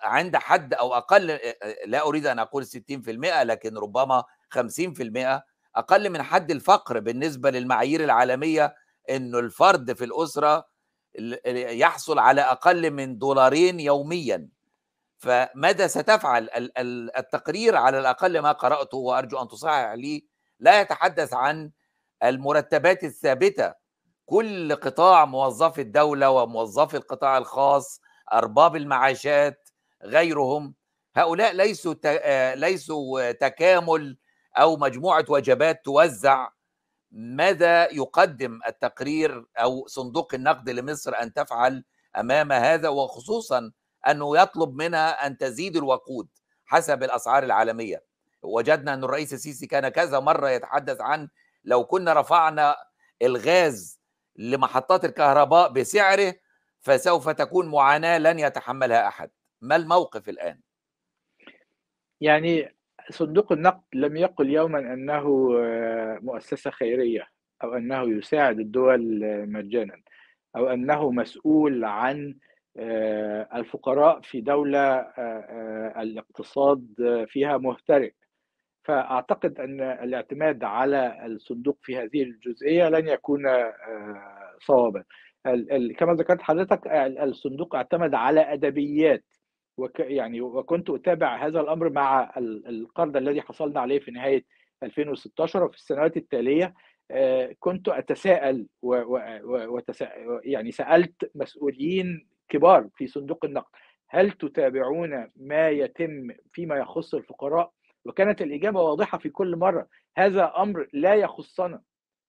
عند 0.02 0.36
حد 0.36 0.74
أو 0.74 0.94
أقل 0.94 1.38
لا 1.86 2.02
أريد 2.02 2.26
أن 2.26 2.38
أقول 2.38 2.66
60% 2.66 2.70
لكن 3.42 3.78
ربما 3.78 4.24
50% 4.54 5.40
أقل 5.76 6.10
من 6.10 6.22
حد 6.22 6.50
الفقر 6.50 7.00
بالنسبة 7.00 7.50
للمعايير 7.50 8.04
العالمية 8.04 8.74
إنه 9.10 9.38
الفرد 9.38 9.92
في 9.92 10.04
الأسرة 10.04 10.70
يحصل 11.46 12.18
على 12.18 12.40
أقل 12.40 12.90
من 12.90 13.18
دولارين 13.18 13.80
يوميا. 13.80 14.48
فماذا 15.18 15.86
ستفعل؟ 15.86 16.48
التقرير 17.18 17.76
على 17.76 17.98
الأقل 17.98 18.38
ما 18.38 18.52
قرأته 18.52 18.98
وأرجو 18.98 19.42
أن 19.42 19.48
تصحح 19.48 19.92
لي 19.92 20.29
لا 20.60 20.80
يتحدث 20.80 21.34
عن 21.34 21.70
المرتبات 22.22 23.04
الثابتة. 23.04 23.74
كل 24.26 24.74
قطاع 24.74 25.24
موظفي 25.24 25.80
الدولة 25.80 26.30
وموظفي 26.30 26.96
القطاع 26.96 27.38
الخاص 27.38 28.00
أرباب 28.32 28.76
المعاشات 28.76 29.70
غيرهم 30.02 30.74
هؤلاء 31.16 31.52
ليسوا 31.52 31.94
ليسوا 32.54 33.32
تكامل 33.32 34.18
أو 34.56 34.76
مجموعة 34.76 35.24
وجبات 35.28 35.84
توزع. 35.84 36.48
ماذا 37.12 37.92
يقدم 37.92 38.60
التقرير 38.66 39.46
أو 39.56 39.86
صندوق 39.86 40.34
النقد 40.34 40.70
لمصر 40.70 41.14
أن 41.22 41.32
تفعل 41.32 41.84
أمام 42.16 42.52
هذا؟ 42.52 42.88
وخصوصا 42.88 43.72
أنه 44.08 44.38
يطلب 44.38 44.74
منها 44.74 45.26
أن 45.26 45.38
تزيد 45.38 45.76
الوقود 45.76 46.28
حسب 46.64 47.02
الأسعار 47.02 47.42
العالمية. 47.42 48.09
وجدنا 48.42 48.94
أن 48.94 49.04
الرئيس 49.04 49.32
السيسي 49.32 49.66
كان 49.66 49.88
كذا 49.88 50.20
مرة 50.20 50.50
يتحدث 50.50 51.00
عن 51.00 51.28
لو 51.64 51.84
كنا 51.84 52.20
رفعنا 52.20 52.76
الغاز 53.22 54.00
لمحطات 54.36 55.04
الكهرباء 55.04 55.72
بسعره 55.72 56.34
فسوف 56.80 57.28
تكون 57.28 57.68
معاناة 57.68 58.18
لن 58.18 58.38
يتحملها 58.38 59.08
أحد. 59.08 59.30
ما 59.60 59.76
الموقف 59.76 60.28
الآن؟ 60.28 60.60
يعني 62.20 62.74
صندوق 63.10 63.52
النقد 63.52 63.82
لم 63.94 64.16
يقل 64.16 64.50
يوما 64.50 64.78
أنه 64.78 65.48
مؤسسة 66.22 66.70
خيرية 66.70 67.28
أو 67.62 67.74
أنه 67.74 68.18
يساعد 68.18 68.60
الدول 68.60 69.20
مجانا 69.46 70.00
أو 70.56 70.68
أنه 70.68 71.10
مسؤول 71.10 71.84
عن 71.84 72.34
الفقراء 73.54 74.20
في 74.20 74.40
دولة 74.40 75.00
الاقتصاد 76.02 76.86
فيها 77.28 77.56
مهترئ 77.58 78.12
فأعتقد 78.84 79.60
أن 79.60 79.80
الاعتماد 79.80 80.64
على 80.64 81.26
الصندوق 81.26 81.78
في 81.82 81.96
هذه 81.96 82.22
الجزئية 82.22 82.88
لن 82.88 83.08
يكون 83.08 83.42
صوابا. 84.58 85.04
كما 85.98 86.14
ذكرت 86.14 86.42
حضرتك 86.42 86.86
الصندوق 87.22 87.74
اعتمد 87.74 88.14
على 88.14 88.40
أدبيات. 88.40 89.24
وك 89.76 90.00
يعني 90.00 90.40
وكنت 90.40 90.90
أتابع 90.90 91.46
هذا 91.46 91.60
الأمر 91.60 91.90
مع 91.90 92.32
القرض 92.38 93.16
الذي 93.16 93.42
حصلنا 93.42 93.80
عليه 93.80 93.98
في 93.98 94.10
نهاية 94.10 94.44
2016 94.82 95.64
وفي 95.64 95.76
السنوات 95.76 96.16
التالية. 96.16 96.74
كنت 97.58 97.88
أتساءل 97.88 98.66
وتساءل 99.42 100.40
يعني 100.44 100.72
سألت 100.72 101.30
مسؤولين 101.34 102.28
كبار 102.48 102.88
في 102.96 103.06
صندوق 103.06 103.44
النقد 103.44 103.70
هل 104.08 104.30
تتابعون 104.30 105.30
ما 105.36 105.68
يتم 105.68 106.28
فيما 106.52 106.76
يخص 106.76 107.14
الفقراء؟ 107.14 107.72
وكانت 108.04 108.42
الإجابة 108.42 108.80
واضحة 108.80 109.18
في 109.18 109.28
كل 109.28 109.56
مرة 109.56 109.86
هذا 110.16 110.52
أمر 110.56 110.88
لا 110.92 111.14
يخصنا. 111.14 111.82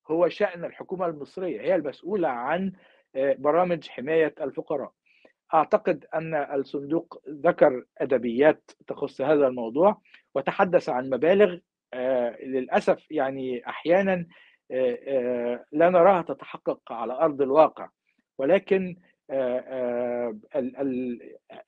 هو 0.08 0.30
شأن 0.30 0.66
الحكومة 0.66 1.06
المصرية 1.06 1.62
هي 1.62 1.76
المسؤولة 1.76 2.28
عن 2.28 2.74
برامج 3.16 3.88
حماية 3.88 4.36
الفقراء. 4.42 4.92
أعتقد 5.54 6.06
أن 6.14 6.36
الصندوق 6.36 7.24
ذكر 7.30 7.86
أدبيات 7.98 8.72
تخص 8.88 9.22
هذا 9.22 9.48
الموضوع 9.48 10.02
وتحدث 10.36 10.90
عن 10.90 11.10
مبالغ 11.10 11.58
للأسف 12.44 13.12
يعني 13.12 13.68
أحيانا 13.70 14.26
لا 15.72 15.90
نراها 15.90 16.22
تتحقق 16.22 16.92
على 16.92 17.14
أرض 17.14 17.42
الواقع. 17.42 17.90
ولكن 18.38 18.96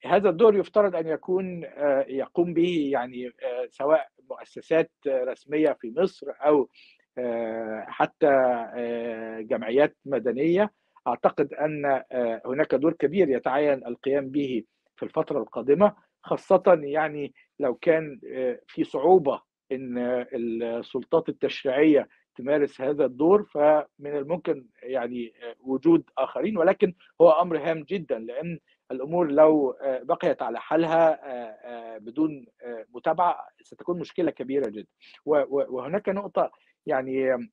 هذا 0.05 0.29
الدور 0.29 0.55
يفترض 0.55 0.95
أن 0.95 1.07
يكون 1.07 1.63
يقوم 2.07 2.53
به 2.53 2.89
يعني 2.91 3.31
سواء 3.69 4.07
مؤسسات 4.29 4.91
رسمية 5.07 5.77
في 5.81 5.93
مصر 5.97 6.27
أو 6.45 6.69
حتى 7.87 8.65
جمعيات 9.39 9.97
مدنية. 10.05 10.71
أعتقد 11.07 11.53
أن 11.53 12.03
هناك 12.45 12.75
دور 12.75 12.93
كبير 12.93 13.29
يتعين 13.29 13.87
القيام 13.87 14.29
به 14.29 14.63
في 14.95 15.03
الفترة 15.03 15.39
القادمة 15.39 15.95
خاصة 16.23 16.79
يعني 16.83 17.33
لو 17.59 17.75
كان 17.75 18.19
في 18.67 18.83
صعوبة 18.83 19.41
إن 19.71 19.97
السلطات 20.33 21.29
التشريعية 21.29 22.07
تمارس 22.35 22.81
هذا 22.81 23.05
الدور 23.05 23.43
فمن 23.43 23.85
الممكن 24.17 24.65
يعني 24.83 25.33
وجود 25.59 26.09
آخرين. 26.17 26.57
ولكن 26.57 26.93
هو 27.21 27.31
أمر 27.31 27.57
هام 27.57 27.83
جدا 27.83 28.19
لأن 28.19 28.59
الأمور 28.91 29.31
لو 29.31 29.77
بقيت 29.81 30.41
على 30.41 30.59
حالها 30.59 31.19
بدون 31.97 32.45
متابعة 32.93 33.47
ستكون 33.61 33.99
مشكلة 33.99 34.31
كبيرة 34.31 34.69
جدا. 34.69 34.87
وهناك 35.25 36.09
نقطة 36.09 36.51
يعني 36.85 37.49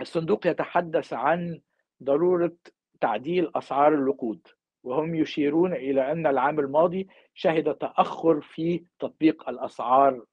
الصندوق 0.00 0.46
يتحدث 0.46 1.12
عن 1.12 1.60
ضرورة 2.02 2.56
تعديل 3.00 3.50
أسعار 3.54 3.94
الوقود 3.94 4.46
وهم 4.82 5.14
يشيرون 5.14 5.72
إلى 5.72 6.12
أن 6.12 6.26
العام 6.26 6.60
الماضي 6.60 7.08
شهد 7.34 7.74
تأخر 7.74 8.40
في 8.40 8.84
تطبيق 8.98 9.48
الأسعار 9.48 10.24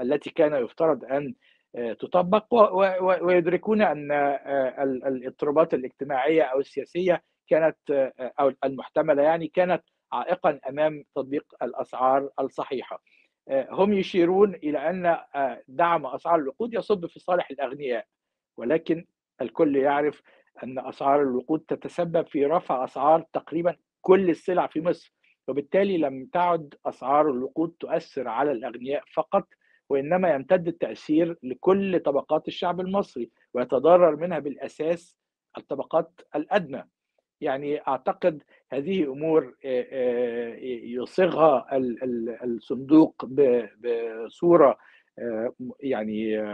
التي 0.00 0.30
كان 0.30 0.64
يفترض 0.64 1.04
أن 1.04 1.34
تطبق 1.74 2.54
ويدركون 3.22 3.82
أن 3.82 4.12
الإضطرابات 5.06 5.74
الاجتماعية 5.74 6.42
أو 6.42 6.60
السياسية 6.60 7.22
كانت 7.48 7.76
أو 8.40 8.52
المحتملة 8.64 9.22
يعني 9.22 9.48
كانت 9.48 9.82
عائقا 10.12 10.60
أمام 10.68 11.04
تطبيق 11.14 11.44
الأسعار 11.62 12.30
الصحيحة. 12.40 13.02
هم 13.50 13.92
يشيرون 13.92 14.54
إلى 14.54 14.78
أن 14.78 15.16
دعم 15.68 16.06
أسعار 16.06 16.38
الوقود 16.38 16.74
يصب 16.74 17.06
في 17.06 17.18
صالح 17.20 17.50
الأغنياء 17.50 18.06
ولكن 18.56 19.06
الكل 19.40 19.76
يعرف 19.76 20.22
أن 20.64 20.78
أسعار 20.78 21.22
الوقود 21.22 21.60
تتسبب 21.60 22.26
في 22.26 22.46
رفع 22.46 22.84
أسعار 22.84 23.24
تقريبا 23.32 23.76
كل 24.00 24.30
السلع 24.30 24.66
في 24.66 24.80
مصر 24.80 25.14
وبالتالي 25.48 25.98
لم 25.98 26.26
تعد 26.32 26.74
أسعار 26.86 27.30
الوقود 27.30 27.74
تؤثر 27.80 28.28
على 28.28 28.52
الأغنياء 28.52 29.02
فقط 29.14 29.48
وإنما 29.92 30.34
يمتد 30.34 30.68
التأثير 30.68 31.38
لكل 31.42 32.00
طبقات 32.00 32.48
الشعب 32.48 32.80
المصري 32.80 33.30
ويتضرر 33.54 34.16
منها 34.16 34.38
بالأساس 34.38 35.16
الطبقات 35.58 36.20
الأدنى 36.36 36.88
يعني 37.40 37.80
أعتقد 37.88 38.42
هذه 38.72 39.04
أمور 39.04 39.54
يصيغها 40.84 41.66
الصندوق 42.44 43.26
بصورة 43.26 44.78
يعني 45.80 46.44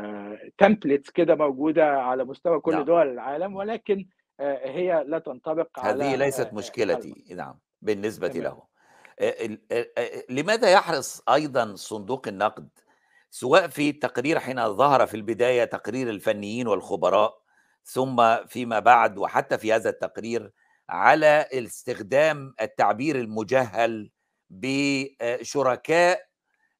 تمبلتس 0.58 1.10
كده 1.10 1.34
موجودة 1.34 1.86
على 1.86 2.24
مستوى 2.24 2.60
كل 2.60 2.72
نعم. 2.72 2.84
دول 2.84 3.08
العالم 3.08 3.56
ولكن 3.56 4.06
هي 4.40 5.04
لا 5.06 5.18
تنطبق 5.18 5.80
على 5.80 6.04
هذه 6.04 6.16
ليست 6.16 6.52
مشكلتي 6.54 7.34
نعم 7.34 7.58
بالنسبة 7.82 8.28
تمام. 8.28 8.42
له 8.42 8.62
لماذا 10.30 10.72
يحرص 10.72 11.22
أيضا 11.28 11.74
صندوق 11.74 12.28
النقد 12.28 12.68
سواء 13.30 13.68
في 13.68 13.90
التقرير 13.90 14.38
حين 14.38 14.76
ظهر 14.76 15.06
في 15.06 15.14
البداية 15.14 15.64
تقرير 15.64 16.10
الفنيين 16.10 16.68
والخبراء 16.68 17.42
ثم 17.84 18.46
فيما 18.46 18.78
بعد 18.78 19.18
وحتى 19.18 19.58
في 19.58 19.72
هذا 19.72 19.90
التقرير 19.90 20.52
على 20.88 21.48
استخدام 21.52 22.54
التعبير 22.60 23.16
المجهل 23.16 24.10
بشركاء 24.50 26.28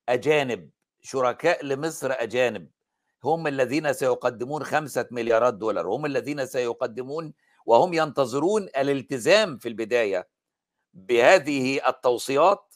أجانب 0.09 0.71
شركاء 1.01 1.65
لمصر 1.65 2.13
أجانب. 2.13 2.69
هم 3.25 3.47
الذين 3.47 3.93
سيقدمون 3.93 4.65
خمسة 4.65 5.09
مليارات 5.11 5.55
دولار 5.55 5.89
هم 5.89 6.07
الذين 6.07 6.47
سيقدمون 6.47 7.33
وهم 7.67 7.95
ينتظرون 7.95 8.63
الالتزام 8.63 9.59
في 9.59 9.69
البداية 9.69 10.29
بهذه 10.95 11.89
التوصيات 11.89 12.75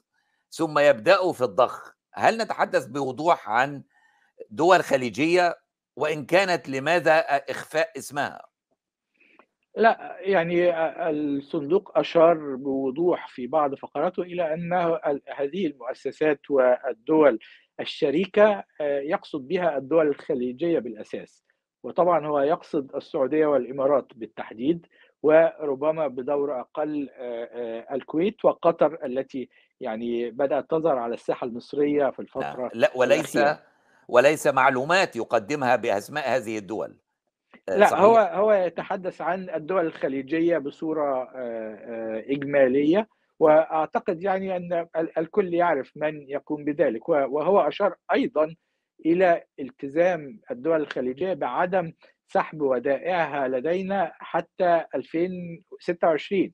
ثم 0.50 0.78
يبدأوا 0.78 1.32
في 1.32 1.44
الضخ. 1.44 1.94
هل 2.14 2.38
نتحدث 2.38 2.86
بوضوح 2.86 3.50
عن 3.50 3.82
دول 4.50 4.82
خليجية؟ 4.82 5.56
وإن 5.96 6.26
كانت 6.26 6.68
لماذا 6.68 7.18
إخفاء 7.50 7.90
اسمها؟ 7.98 8.42
لا 9.76 10.16
يعني 10.20 10.70
الصندوق 11.10 11.98
أشار 11.98 12.56
بوضوح 12.56 13.28
في 13.28 13.46
بعض 13.46 13.74
فقراته 13.74 14.22
إلى 14.22 14.54
أن 14.54 14.72
هذه 15.36 15.66
المؤسسات 15.66 16.40
والدول 16.50 17.38
الشريكة 17.80 18.64
يقصد 18.80 19.48
بها 19.48 19.76
الدول 19.76 20.08
الخليجية 20.08 20.78
بالأساس. 20.78 21.44
وطبعا 21.82 22.26
هو 22.26 22.40
يقصد 22.40 22.96
السعودية 22.96 23.46
والإمارات 23.46 24.06
بالتحديد 24.14 24.86
وربما 25.22 26.06
بدور 26.06 26.60
أقل 26.60 27.08
الكويت 27.92 28.44
وقطر 28.44 28.98
التي 29.04 29.48
يعني 29.82 30.30
بدأت 30.30 30.70
تظهر 30.70 30.98
على 30.98 31.14
الساحة 31.14 31.46
المصرية 31.46 32.10
في 32.10 32.18
الفترة 32.18 32.70
لا, 32.74 32.78
لا 32.80 32.90
وليس 32.96 33.36
الأخيرة. 33.36 33.62
وليس 34.08 34.46
معلومات 34.46 35.16
يقدمها 35.16 35.76
بأسماء 35.76 36.36
هذه 36.36 36.58
الدول 36.58 36.96
لا 37.68 37.86
صحيح. 37.86 38.00
هو 38.00 38.16
هو 38.16 38.52
يتحدث 38.52 39.20
عن 39.20 39.50
الدول 39.50 39.86
الخليجية 39.86 40.58
بصورة 40.58 41.28
إجمالية 42.30 43.08
وأعتقد 43.40 44.22
يعني 44.22 44.56
أن 44.56 44.86
الكل 45.18 45.54
يعرف 45.54 45.92
من 45.96 46.22
يقوم 46.28 46.64
بذلك 46.64 47.08
وهو 47.08 47.60
أشار 47.60 47.94
أيضا 48.12 48.54
إلى 49.06 49.44
التزام 49.60 50.40
الدول 50.50 50.80
الخليجية 50.80 51.34
بعدم 51.34 51.92
سحب 52.28 52.60
ودائعها 52.60 53.48
لدينا 53.48 54.12
حتى 54.18 54.84
2026 54.94 56.52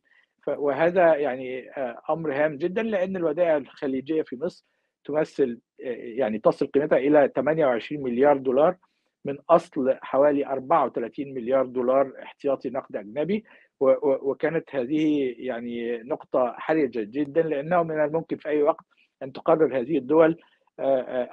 وهذا 0.48 1.14
يعني 1.14 1.70
أمر 2.10 2.32
هام 2.32 2.56
جدا 2.56 2.82
لأن 2.82 3.16
الودائع 3.16 3.56
الخليجية 3.56 4.22
في 4.22 4.36
مصر 4.36 4.64
تمثل 5.04 5.60
يعني 5.78 6.38
تصل 6.38 6.66
قيمتها 6.66 6.98
إلى 6.98 7.32
28 7.36 8.02
مليار 8.02 8.36
دولار 8.36 8.76
من 9.24 9.38
أصل 9.50 9.98
حوالي 10.02 10.46
34 10.46 11.34
مليار 11.34 11.66
دولار 11.66 12.12
احتياطي 12.22 12.70
نقد 12.70 12.96
أجنبي. 12.96 13.44
وكانت 13.80 14.74
هذه 14.74 15.34
يعني 15.38 16.02
نقطة 16.02 16.52
حرجة 16.52 17.00
جدا 17.10 17.42
لأنه 17.42 17.82
من 17.82 18.00
الممكن 18.04 18.36
في 18.36 18.48
أي 18.48 18.62
وقت 18.62 18.84
أن 19.22 19.32
تقرر 19.32 19.78
هذه 19.78 19.98
الدول 19.98 20.38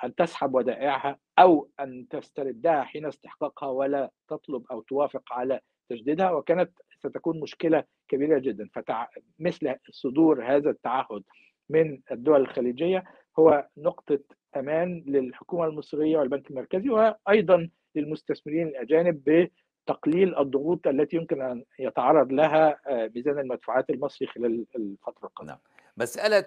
أن 0.04 0.16
تسحب 0.16 0.56
ودائعها 0.56 1.18
أو 1.40 1.70
أن 1.80 2.08
تستردها 2.10 2.84
حين 2.84 3.06
استحقاقها 3.06 3.70
ولا 3.70 4.12
تطلب 4.28 4.64
أو 4.72 4.82
توافق 4.82 5.34
على 5.34 5.60
تجديدها. 5.90 6.32
وكانت 6.32 6.72
ستكون 7.10 7.40
مشكلة 7.40 7.84
كبيرة 8.10 8.40
جدا 8.40 8.70
فمثل 8.74 9.76
صدور 9.92 10.44
هذا 10.56 10.70
التعهد 10.70 11.24
من 11.70 12.00
الدول 12.12 12.42
الخليجية 12.42 13.04
هو 13.40 13.68
نقطة 13.78 14.20
أمان 14.58 15.04
للحكومة 15.08 15.66
المصرية 15.66 16.18
والبنك 16.18 16.50
المركزي 16.52 16.90
وأيضا 16.90 17.70
للمستثمرين 17.96 18.68
الأجانب 18.68 19.50
بتقليل 19.88 20.38
الضغوط 20.38 20.88
التي 20.88 21.16
يمكن 21.18 21.42
أن 21.42 21.64
يتعرض 21.80 22.32
لها 22.32 22.80
ميزان 23.16 23.40
المدفوعات 23.40 23.90
المصري 23.90 24.28
خلال 24.28 24.66
الفترة 24.76 25.28
القادمة 25.28 25.52
نعم. 25.54 25.60
مسألة 25.98 26.46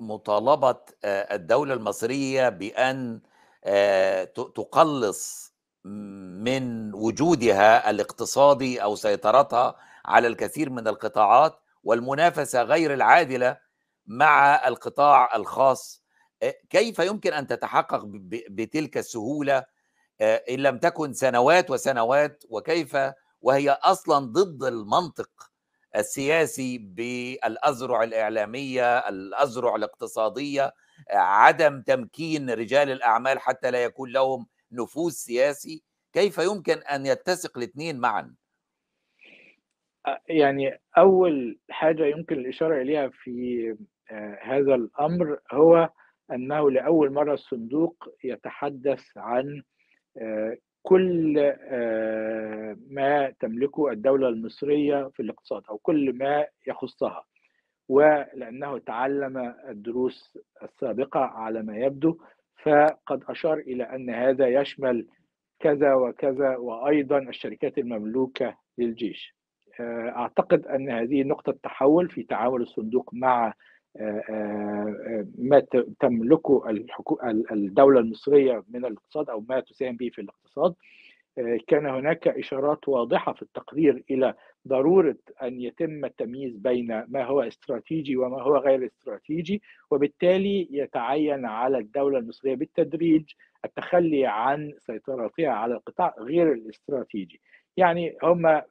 مطالبة 0.00 0.76
الدولة 1.04 1.74
المصرية 1.74 2.48
بأن 2.48 3.20
تقلص 4.34 5.51
من 5.84 6.94
وجودها 6.94 7.90
الاقتصادي 7.90 8.82
أو 8.82 8.94
سيطرتها 8.94 9.76
على 10.04 10.28
الكثير 10.28 10.70
من 10.70 10.88
القطاعات 10.88 11.58
والمنافسة 11.84 12.62
غير 12.62 12.94
العادلة 12.94 13.58
مع 14.06 14.68
القطاع 14.68 15.36
الخاص. 15.36 16.02
كيف 16.70 16.98
يمكن 16.98 17.32
أن 17.32 17.46
تتحقق 17.46 18.02
بتلك 18.50 18.98
السهولة؟ 18.98 19.64
إن 20.20 20.58
لم 20.58 20.78
تكن 20.78 21.12
سنوات 21.12 21.70
وسنوات 21.70 22.44
وكيف؟ 22.48 22.96
وهي 23.40 23.70
أصلا 23.70 24.26
ضد 24.26 24.64
المنطق 24.64 25.30
السياسي 25.96 26.78
بالأذرع 26.78 28.02
الإعلامية 28.02 28.98
الأذرع 28.98 29.76
الاقتصادية 29.76 30.74
عدم 31.10 31.82
تمكين 31.82 32.50
رجال 32.50 32.90
الأعمال 32.90 33.38
حتى 33.38 33.70
لا 33.70 33.84
يكون 33.84 34.10
لهم 34.10 34.46
نفوذ 34.72 35.10
سياسي 35.10 35.82
كيف 36.12 36.38
يمكن 36.38 36.78
أن 36.78 37.06
يتسق 37.06 37.58
الاثنين 37.58 37.98
معا؟ 37.98 38.34
يعني 40.28 40.80
أول 40.98 41.58
حاجة 41.70 42.06
يمكن 42.06 42.34
الإشارة 42.38 42.82
إليها 42.82 43.08
في 43.08 43.76
هذا 44.42 44.74
الأمر 44.74 45.38
هو 45.52 45.90
أنه 46.32 46.70
لأول 46.70 47.12
مرة 47.12 47.34
الصندوق 47.34 48.08
يتحدث 48.24 49.04
عن 49.16 49.62
كل 50.82 51.34
ما 52.90 53.30
تملكه 53.40 53.90
الدولة 53.92 54.28
المصرية 54.28 55.08
في 55.08 55.22
الاقتصاد 55.22 55.62
أو 55.70 55.78
كل 55.78 56.12
ما 56.12 56.46
يخصها 56.66 57.24
ولأنه 57.88 58.78
تعلم 58.78 59.54
الدروس 59.68 60.38
السابقة 60.62 61.20
على 61.20 61.62
ما 61.62 61.76
يبدو 61.76 62.18
فقد 62.62 63.24
أشار 63.28 63.58
إلى 63.58 63.84
أن 63.84 64.10
هذا 64.10 64.48
يشمل 64.48 65.06
كذا 65.60 65.94
وكذا 65.94 66.56
وأيضا 66.56 67.18
الشركات 67.18 67.78
المملوكة 67.78 68.56
للجيش. 68.78 69.34
أعتقد 69.80 70.66
أن 70.66 70.90
هذه 70.90 71.22
نقطة 71.22 71.52
تحول 71.62 72.10
في 72.10 72.22
تعامل 72.22 72.62
الصندوق 72.62 73.10
مع 73.12 73.54
ما 75.38 75.62
تملكه 76.00 76.62
الدولة 77.52 78.00
المصرية 78.00 78.64
من 78.68 78.84
الاقتصاد 78.84 79.30
أو 79.30 79.44
ما 79.48 79.60
تساهم 79.60 79.96
به 79.96 80.08
في 80.08 80.20
الاقتصاد. 80.20 80.74
كان 81.68 81.86
هناك 81.86 82.28
إشارات 82.28 82.88
واضحة 82.88 83.32
في 83.32 83.42
التقرير 83.42 84.04
إلى 84.10 84.34
ضرورة 84.68 85.16
أن 85.42 85.60
يتم 85.60 86.04
التمييز 86.04 86.56
بين 86.56 87.04
ما 87.08 87.24
هو 87.24 87.42
استراتيجي 87.42 88.16
وما 88.16 88.42
هو 88.42 88.56
غير 88.56 88.86
استراتيجي 88.86 89.62
وبالتالي 89.90 90.68
يتعين 90.70 91.46
على 91.46 91.78
الدولة 91.78 92.18
المصرية 92.18 92.54
بالتدريج 92.54 93.24
التخلي 93.64 94.26
عن 94.26 94.72
سيطرتها 94.78 95.48
على 95.48 95.74
القطاع 95.74 96.14
غير 96.18 96.52
الاستراتيجي. 96.52 97.40
يعني 97.76 98.16
هم 98.22 98.62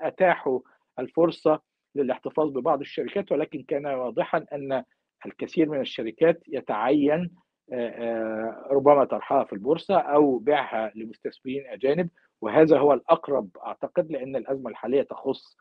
أتاحوا 0.00 0.60
الفرصة 0.98 1.60
للاحتفاظ 1.94 2.48
ببعض 2.50 2.80
الشركات 2.80 3.32
ولكن 3.32 3.62
كان 3.62 3.86
واضحا 3.86 4.44
أن 4.52 4.84
الكثير 5.26 5.68
من 5.68 5.80
الشركات 5.80 6.42
يتعين 6.48 7.30
ربما 8.70 9.04
طرحها 9.04 9.44
في 9.44 9.52
البورصة 9.52 9.98
أو 9.98 10.38
بيعها 10.38 10.92
لمستثمرين 10.94 11.66
أجانب. 11.66 12.08
وهذا 12.40 12.78
هو 12.78 12.92
الأقرب 12.92 13.48
أعتقد 13.66 14.12
لأن 14.12 14.36
الأزمة 14.36 14.70
الحالية 14.70 15.02
تخص 15.02 15.56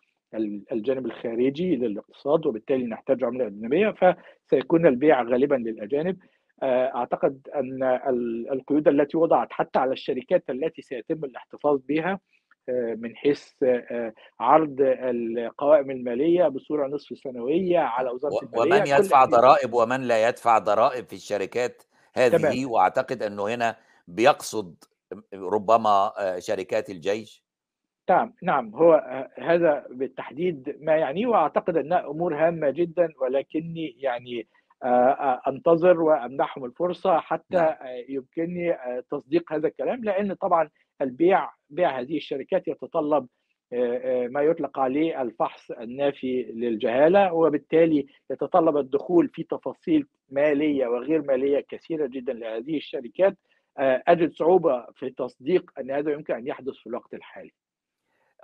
الجانب 0.72 1.06
الخارجي 1.06 1.76
للاقتصاد 1.76 2.46
وبالتالي 2.46 2.86
نحتاج 2.86 3.24
عملة 3.24 3.48
أجنبية 3.48 3.96
فسيكون 4.48 4.86
البيع 4.86 5.24
غالبا 5.24 5.56
للأجانب 5.56 6.18
أعتقد 6.64 7.48
أن 7.56 7.84
القيود 8.52 8.88
التي 8.88 9.18
وضعت 9.18 9.48
حتى 9.52 9.80
على 9.80 9.94
الشركات 9.94 10.50
التي 10.50 10.82
سيتم 10.82 11.26
الاحتفاظ 11.26 11.80
بها 11.88 12.20
من 12.98 13.16
حيث 13.16 13.54
عرض 14.40 14.76
القوائم 14.80 15.92
المالية 15.92 16.48
بصورة 16.48 16.88
نصف 16.88 17.18
سنوية 17.18 17.80
على 17.80 18.10
وزارة 18.10 18.40
المالية 18.44 18.82
ومن 18.82 18.88
يدفع 18.88 19.26
ضرائب 19.26 19.74
ومن 19.74 20.02
لا 20.02 20.30
يدفع 20.30 20.58
ضرائب 20.58 21.06
في 21.06 21.14
الشركات 21.14 21.84
هذه 22.14 22.38
تمام. 22.38 22.72
وأعتقد 22.72 23.24
أنه 23.24 23.48
هنا 23.48 23.76
بيقصد 24.08 24.76
ربما 25.34 26.12
شركات 26.40 26.90
الجيش 26.90 27.44
نعم 28.10 28.34
نعم 28.44 28.76
هو 28.76 28.94
هذا 29.40 29.86
بالتحديد 29.90 30.78
ما 30.82 30.96
يعنيه 30.96 31.28
وأعتقد 31.28 31.78
انها 31.78 32.08
أمور 32.08 32.36
هامة 32.36 32.70
جدا 32.70 33.14
ولكني 33.22 33.88
يعني 33.88 34.48
أنتظر 35.48 36.02
وأمنحهم 36.02 36.66
الفرصة 36.66 37.20
حتى 37.20 37.58
نعم. 37.58 37.76
يمكنني 38.10 38.78
تصديق 39.12 39.54
هذا 39.54 39.68
الكلام 39.68 40.04
لأن 40.04 40.34
طبعا 40.34 40.70
البيع 41.02 41.50
بيع 41.70 42.00
هذه 42.00 42.18
الشركات 42.18 42.68
يتطلب 42.68 43.28
ما 44.30 44.42
يطلق 44.42 44.80
عليه 44.80 45.22
الفحص 45.22 45.72
النافي 45.72 46.44
للجهالة 46.44 47.34
وبالتالي 47.34 48.08
يتطلب 48.32 48.78
الدخول 48.78 49.30
في 49.30 49.44
تفاصيل 49.44 50.08
مالية 50.30 50.88
وغير 50.88 51.22
مالية 51.22 51.66
كثيرة 51.70 52.08
جدا 52.08 52.34
لهذه 52.34 52.78
الشركات 52.78 53.38
أجد 53.80 54.34
صعوبة 54.36 54.86
في 54.96 55.10
تصديق 55.10 55.72
أن 55.80 55.92
هذا 55.92 56.12
يمكن 56.12 56.34
أن 56.34 56.48
يحدث 56.48 56.74
في 56.74 56.88
الوقت 56.88 57.14
الحالي. 57.14 57.54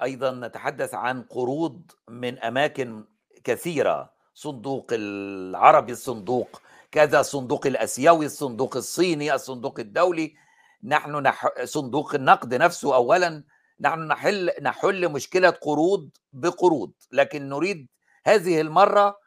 أيضا 0.04 0.32
نتحدث 0.32 0.94
عن 0.94 1.24
قروض 1.24 1.92
من 2.10 2.40
أماكن 2.40 3.04
كثيرة 3.44 4.14
صندوق 4.34 4.88
العربي 4.92 5.92
الصندوق 5.92 6.62
كذا 6.92 7.20
الصندوق 7.20 7.68
الأسيوي 7.68 8.26
الصندوق 8.26 8.78
الصيني 8.78 9.36
الصندوق 9.36 9.80
الدولي. 9.80 10.36
نحن 10.84 11.22
نح... 11.22 11.64
صندوق 11.64 12.16
النقد 12.16 12.54
نفسه 12.54 12.96
اولا. 12.96 13.44
نحن 13.80 14.08
نحل 14.08 14.52
نحل 14.62 15.12
مشكلة 15.12 15.50
قروض 15.50 16.10
بقروض 16.34 16.92
لكن 17.12 17.50
نريد 17.50 17.88
هذه 18.26 18.62
المرة 18.62 19.20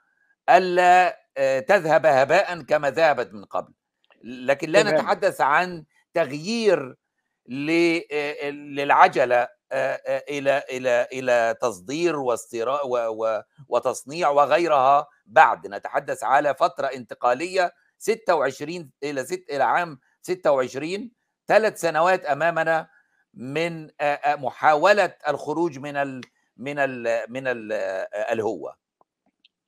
ألا 0.49 1.19
آه، 1.37 1.61
تذهب 1.61 2.07
هباء 2.07 2.63
كما 2.63 2.91
ذهبت 2.91 3.35
من 3.35 3.45
قبل. 3.45 3.73
لكن 4.23 4.71
لا 4.71 4.83
نتحدث 4.83 5.41
عن 5.41 5.85
تغيير 6.15 6.97
آه، 8.13 8.51
للعجلة 8.51 9.49
آه، 9.73 10.23
إلى 10.31 10.63
إلى 10.71 11.09
إلى 11.13 11.57
تصدير 11.61 12.17
واستيراء 12.17 12.83
وتصنيع 13.69 14.29
وغيرها 14.29 15.07
بعد. 15.27 15.67
نتحدث 15.67 16.25
على 16.25 16.55
فترة 16.55 16.87
انتقالية 16.87 17.73
26 17.99 18.91
إلى 19.03 19.25
6 19.25 19.57
إلى 19.57 19.65
عام 19.65 19.99
26 20.23 21.11
ثلاث 21.49 21.81
سنوات 21.81 22.25
أمامنا 22.25 22.89
من 23.35 23.91
محاولة 24.27 25.15
الخروج 25.29 25.79
من 25.79 25.97
ال 25.97 26.21
من 26.57 26.79
ال 26.79 27.25
من 27.29 27.47
ال 27.47 27.73
الهوة. 28.33 28.75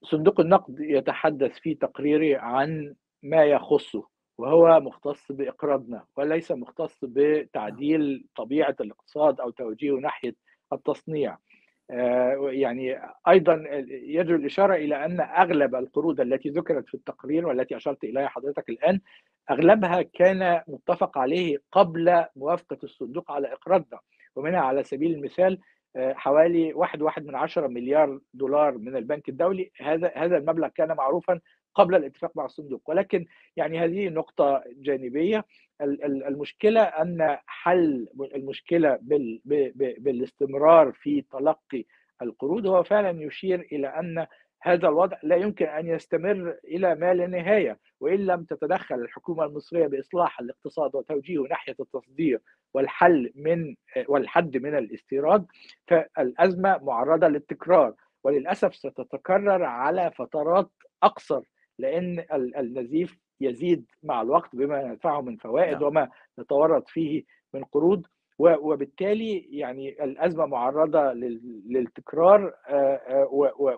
صندوق 0.02 0.40
النقد 0.40 0.76
يتحدث 0.80 1.52
في 1.62 1.74
تقريره 1.74 2.40
عن 2.40 2.94
ما 3.22 3.44
يخصه. 3.44 4.09
وهو 4.40 4.80
مختص 4.80 5.32
بإقراضنا 5.32 6.04
وليس 6.16 6.52
مختص 6.52 6.98
بتعديل 7.02 8.26
طبيعة 8.36 8.76
الاقتصاد 8.80 9.40
أو 9.40 9.50
توجيهه 9.50 9.94
ناحية 9.94 10.34
التصنيع. 10.72 11.36
يعني 12.50 13.00
أيضا 13.28 13.64
يجب 13.88 14.34
الإشارة 14.34 14.74
إلى 14.74 15.04
أن 15.04 15.20
أغلب 15.20 15.74
القروض 15.74 16.20
التي 16.20 16.48
ذكرت 16.48 16.88
في 16.88 16.94
التقرير 16.94 17.46
والتي 17.46 17.76
أشرت 17.76 18.04
إليها 18.04 18.28
حضرتك 18.28 18.68
الآن 18.68 19.00
أغلبها 19.50 20.02
كان 20.02 20.62
متفق 20.68 21.18
عليه 21.18 21.58
قبل 21.72 22.24
موافقة 22.36 22.78
الصندوق 22.84 23.30
على 23.32 23.52
إقراضنا. 23.52 23.98
ومنها 24.36 24.60
على 24.60 24.82
سبيل 24.82 25.14
المثال 25.14 25.58
حوالي 25.96 26.74
واحد 26.74 27.02
واحد 27.02 27.26
من 27.26 27.34
عشرة 27.34 27.66
مليار 27.66 28.20
دولار 28.34 28.78
من 28.78 28.96
البنك 28.96 29.28
الدولي. 29.28 29.70
هذا 29.80 30.12
هذا 30.16 30.36
المبلغ 30.36 30.68
كان 30.68 30.96
معروفا 30.96 31.40
قبل 31.74 31.94
الاتفاق 31.94 32.36
مع 32.36 32.44
الصندوق. 32.44 32.82
ولكن 32.86 33.26
يعني 33.56 33.78
هذه 33.78 34.08
نقطة 34.08 34.62
جانبية. 34.66 35.44
المشكلة 35.80 36.82
أن 36.82 37.38
حل 37.46 38.08
المشكلة 38.34 38.98
بالاستمرار 39.98 40.92
في 40.92 41.22
تلقي 41.22 41.84
القروض 42.22 42.66
هو 42.66 42.82
فعلا 42.82 43.22
يشير 43.22 43.60
إلى 43.60 43.88
أن 43.88 44.26
هذا 44.62 44.88
الوضع 44.88 45.16
لا 45.22 45.36
يمكن 45.36 45.66
أن 45.66 45.86
يستمر 45.86 46.56
إلى 46.64 46.94
ما 46.94 47.14
لا 47.14 47.26
نهاية. 47.26 47.78
وإن 48.00 48.26
لم 48.26 48.44
تتدخل 48.44 48.94
الحكومة 48.94 49.44
المصرية 49.44 49.86
بإصلاح 49.86 50.40
الاقتصاد 50.40 50.94
وتوجيهه 50.94 51.42
ناحية 51.42 51.76
التصدير 51.80 52.40
والحل 52.74 53.32
من 53.34 53.74
والحد 54.08 54.56
من 54.56 54.78
الاستيراد 54.78 55.46
فالأزمة 55.86 56.78
معرضة 56.78 57.28
للتكرار. 57.28 57.94
وللأسف 58.24 58.74
ستتكرر 58.74 59.62
على 59.62 60.10
فترات 60.10 60.70
أقصر 61.02 61.42
لأن 61.80 62.24
النزيف 62.32 63.18
يزيد 63.40 63.86
مع 64.02 64.22
الوقت 64.22 64.56
بما 64.56 64.80
يدفعه 64.80 65.20
من 65.20 65.36
فوائد 65.36 65.72
نعم. 65.72 65.82
وما 65.82 66.10
نتورط 66.38 66.88
فيه 66.88 67.24
من 67.54 67.64
قروض 67.64 68.06
وبالتالي 68.38 69.38
يعني 69.50 70.04
الأزمة 70.04 70.46
معرضة 70.46 71.12
للتكرار 71.66 72.54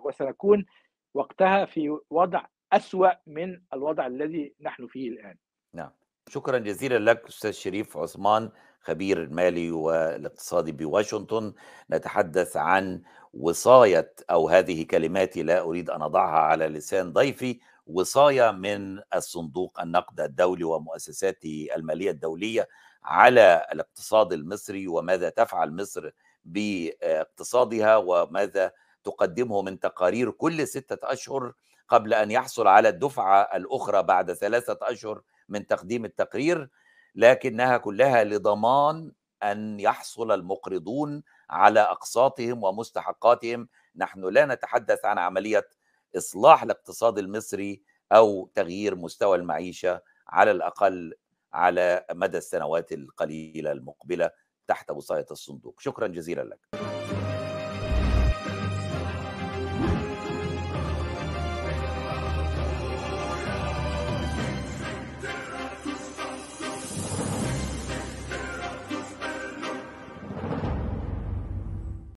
وسنكون 0.04 0.66
وقتها 1.14 1.64
في 1.64 1.98
وضع 2.10 2.44
أسوأ 2.72 3.10
من 3.26 3.60
الوضع 3.74 4.06
الذي 4.06 4.54
نحن 4.60 4.86
فيه 4.86 5.08
الآن. 5.08 5.36
نعم. 5.74 5.90
شكرا 6.28 6.58
جزيلا 6.58 7.10
لك 7.10 7.26
أستاذ 7.28 7.50
شريف 7.50 7.96
عثمان 7.96 8.50
خبير 8.80 9.22
المالي 9.22 9.70
والاقتصادي 9.70 10.72
بواشنطن 10.72 11.54
نتحدث 11.90 12.56
عن 12.56 13.02
وصاية 13.34 14.14
أو 14.30 14.48
هذه 14.48 14.84
كلماتي 14.84 15.42
لا 15.42 15.60
أريد 15.60 15.90
أن 15.90 16.02
أضعها 16.02 16.38
على 16.38 16.66
لسان 16.66 17.12
ضيفي 17.12 17.60
وصايه 17.86 18.50
من 18.50 19.00
الصندوق 19.14 19.80
النقد 19.80 20.20
الدولي 20.20 20.64
ومؤسساته 20.64 21.68
المالية 21.76 22.10
الدولية 22.10 22.68
على 23.04 23.66
الاقتصاد 23.72 24.32
المصري 24.32 24.88
وماذا 24.88 25.28
تفعل 25.28 25.76
مصر 25.76 26.10
باقتصادها 26.44 27.96
وماذا 27.96 28.72
تقدمه 29.04 29.62
من 29.62 29.80
تقارير 29.80 30.30
كل 30.30 30.68
ستة 30.68 31.12
أشهر 31.12 31.52
قبل 31.88 32.14
أن 32.14 32.30
يحصل 32.30 32.66
على 32.66 32.88
الدفعة 32.88 33.40
الأخرى 33.42 34.02
بعد 34.02 34.32
ثلاثة 34.32 34.78
أشهر 34.82 35.22
من 35.48 35.66
تقديم 35.66 36.04
التقرير 36.04 36.70
لكنها 37.14 37.76
كلها 37.76 38.24
لضمان 38.24 39.12
أن 39.42 39.80
يحصل 39.80 40.32
المقرضون 40.32 41.22
على 41.50 41.80
أقساطهم 41.80 42.62
ومستحقاتهم. 42.64 43.68
نحن 43.96 44.24
لا 44.24 44.46
نتحدث 44.46 45.04
عن 45.04 45.18
عملية 45.18 45.68
إصلاح 46.16 46.62
الاقتصاد 46.62 47.18
المصري 47.18 47.82
أو 48.12 48.50
تغيير 48.54 48.94
مستوى 48.96 49.36
المعيشة 49.36 50.00
على 50.28 50.50
الأقل 50.50 51.14
على 51.52 52.06
مدى 52.12 52.38
السنوات 52.38 52.92
القليلة 52.92 53.72
المقبلة 53.72 54.30
تحت 54.68 54.90
وصاية 54.90 55.26
الصندوق. 55.30 55.80
شكرا 55.80 56.06
جزيلا 56.06 56.42
لك. 56.42 57.01